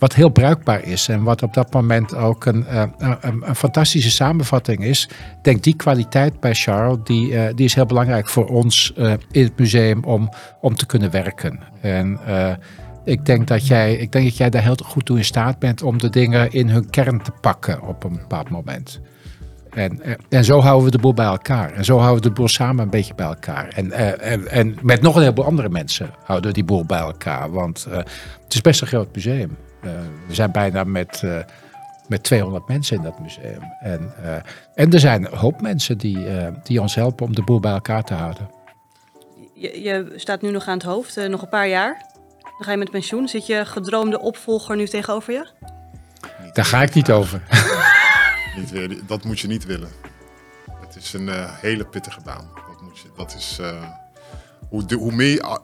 wat 0.00 0.14
heel 0.14 0.28
bruikbaar 0.28 0.84
is 0.84 1.08
en 1.08 1.22
wat 1.22 1.42
op 1.42 1.54
dat 1.54 1.72
moment 1.72 2.14
ook 2.14 2.44
een, 2.44 2.66
eh, 2.66 2.82
een, 2.98 3.42
een 3.46 3.54
fantastische 3.54 4.10
samenvatting 4.10 4.84
is. 4.84 5.08
Ik 5.10 5.44
denk 5.44 5.62
die 5.62 5.76
kwaliteit 5.76 6.40
bij 6.40 6.54
Charles, 6.54 6.98
die, 7.04 7.36
eh, 7.36 7.54
die 7.54 7.64
is 7.64 7.74
heel 7.74 7.86
belangrijk 7.86 8.28
voor 8.28 8.46
ons 8.46 8.92
eh, 8.96 9.12
in 9.30 9.42
het 9.44 9.58
museum 9.58 10.04
om, 10.04 10.30
om 10.60 10.74
te 10.74 10.86
kunnen 10.86 11.10
werken. 11.10 11.60
En 11.80 12.18
ik 13.04 13.26
denk, 13.26 13.46
dat 13.46 13.66
jij, 13.66 13.94
ik 13.94 14.12
denk 14.12 14.24
dat 14.24 14.36
jij 14.36 14.50
daar 14.50 14.62
heel 14.62 14.78
goed 14.84 15.04
toe 15.04 15.16
in 15.16 15.24
staat 15.24 15.58
bent 15.58 15.82
om 15.82 15.98
de 15.98 16.10
dingen 16.10 16.52
in 16.52 16.68
hun 16.68 16.90
kern 16.90 17.22
te 17.22 17.32
pakken 17.40 17.82
op 17.82 18.04
een 18.04 18.12
bepaald 18.12 18.48
moment. 18.48 19.00
En, 19.70 20.00
en 20.28 20.44
zo 20.44 20.60
houden 20.60 20.84
we 20.84 20.90
de 20.90 20.98
boel 20.98 21.14
bij 21.14 21.26
elkaar. 21.26 21.72
En 21.72 21.84
zo 21.84 21.98
houden 21.98 22.22
we 22.22 22.28
de 22.28 22.34
boel 22.34 22.48
samen 22.48 22.84
een 22.84 22.90
beetje 22.90 23.14
bij 23.14 23.26
elkaar. 23.26 23.68
En, 23.68 23.92
en, 24.20 24.48
en 24.48 24.76
met 24.82 25.02
nog 25.02 25.14
een 25.14 25.22
heleboel 25.22 25.44
andere 25.44 25.68
mensen 25.68 26.10
houden 26.24 26.48
we 26.48 26.54
die 26.54 26.64
boel 26.64 26.84
bij 26.84 26.98
elkaar. 26.98 27.50
Want 27.50 27.86
het 28.44 28.54
is 28.54 28.60
best 28.60 28.80
een 28.80 28.86
groot 28.86 29.14
museum. 29.14 29.56
Eh, 29.82 29.90
we 30.26 30.34
zijn 30.34 30.50
bijna 30.52 30.84
met, 30.84 31.22
eh, 31.24 31.38
met 32.08 32.22
200 32.22 32.68
mensen 32.68 32.96
in 32.96 33.02
dat 33.02 33.20
museum. 33.20 33.62
En, 33.80 34.12
eh, 34.22 34.34
en 34.74 34.92
er 34.92 35.00
zijn 35.00 35.24
een 35.32 35.38
hoop 35.38 35.60
mensen 35.60 35.98
die, 35.98 36.28
eh, 36.28 36.52
die 36.62 36.80
ons 36.80 36.94
helpen 36.94 37.26
om 37.26 37.34
de 37.34 37.42
boel 37.42 37.60
bij 37.60 37.72
elkaar 37.72 38.02
te 38.04 38.14
houden. 38.14 38.50
Je, 39.54 39.82
je 39.82 40.12
staat 40.16 40.42
nu 40.42 40.50
nog 40.50 40.66
aan 40.66 40.74
het 40.78 40.82
hoofd, 40.86 41.28
nog 41.28 41.42
een 41.42 41.48
paar 41.48 41.68
jaar. 41.68 42.06
Dan 42.42 42.52
ga 42.68 42.70
je 42.70 42.76
met 42.76 42.90
pensioen. 42.90 43.28
Zit 43.28 43.46
je 43.46 43.64
gedroomde 43.64 44.20
opvolger 44.20 44.76
nu 44.76 44.86
tegenover 44.86 45.32
je? 45.32 45.46
Daar 46.52 46.64
ga 46.64 46.82
ik 46.82 46.94
niet 46.94 47.10
over. 47.10 47.42
Niet 48.56 48.70
weer, 48.70 48.98
dat 49.06 49.24
moet 49.24 49.40
je 49.40 49.48
niet 49.48 49.64
willen. 49.64 49.88
Het 50.80 50.96
is 50.96 51.12
een 51.12 51.28
eh, 51.28 51.50
hele 51.60 51.84
pittige 51.86 52.20
baan. 52.24 52.48
Dat, 52.54 52.80
moet 52.82 52.98
je, 52.98 53.08
dat 53.16 53.34
is. 53.34 53.58
eh, 53.60 53.82
hoe, 54.68 54.84
de- 54.84 54.94
hoe 54.94 55.12
meer. 55.12 55.58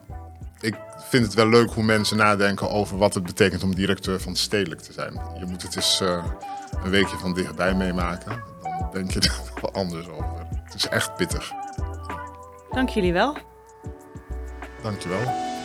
Ik 0.59 0.75
vind 1.09 1.25
het 1.25 1.33
wel 1.33 1.49
leuk 1.49 1.71
hoe 1.71 1.83
mensen 1.83 2.17
nadenken 2.17 2.69
over 2.69 2.97
wat 2.97 3.13
het 3.13 3.23
betekent 3.23 3.63
om 3.63 3.75
directeur 3.75 4.21
van 4.21 4.35
stedelijk 4.35 4.81
te 4.81 4.93
zijn. 4.93 5.21
Je 5.39 5.45
moet 5.45 5.61
het 5.61 5.75
eens 5.75 6.01
eh, 6.01 6.25
een 6.83 6.89
weekje 6.89 7.17
van 7.17 7.33
dichtbij 7.33 7.73
meemaken. 7.73 8.43
Dan 8.61 8.89
denk 8.93 9.11
je 9.11 9.19
er 9.29 9.61
wel 9.61 9.71
anders 9.71 10.07
over. 10.07 10.47
Het 10.63 10.73
is 10.73 10.87
echt 10.87 11.15
pittig. 11.15 11.51
Dank 12.71 12.89
jullie 12.89 13.13
wel. 13.13 13.37
Dankjewel. 14.81 15.55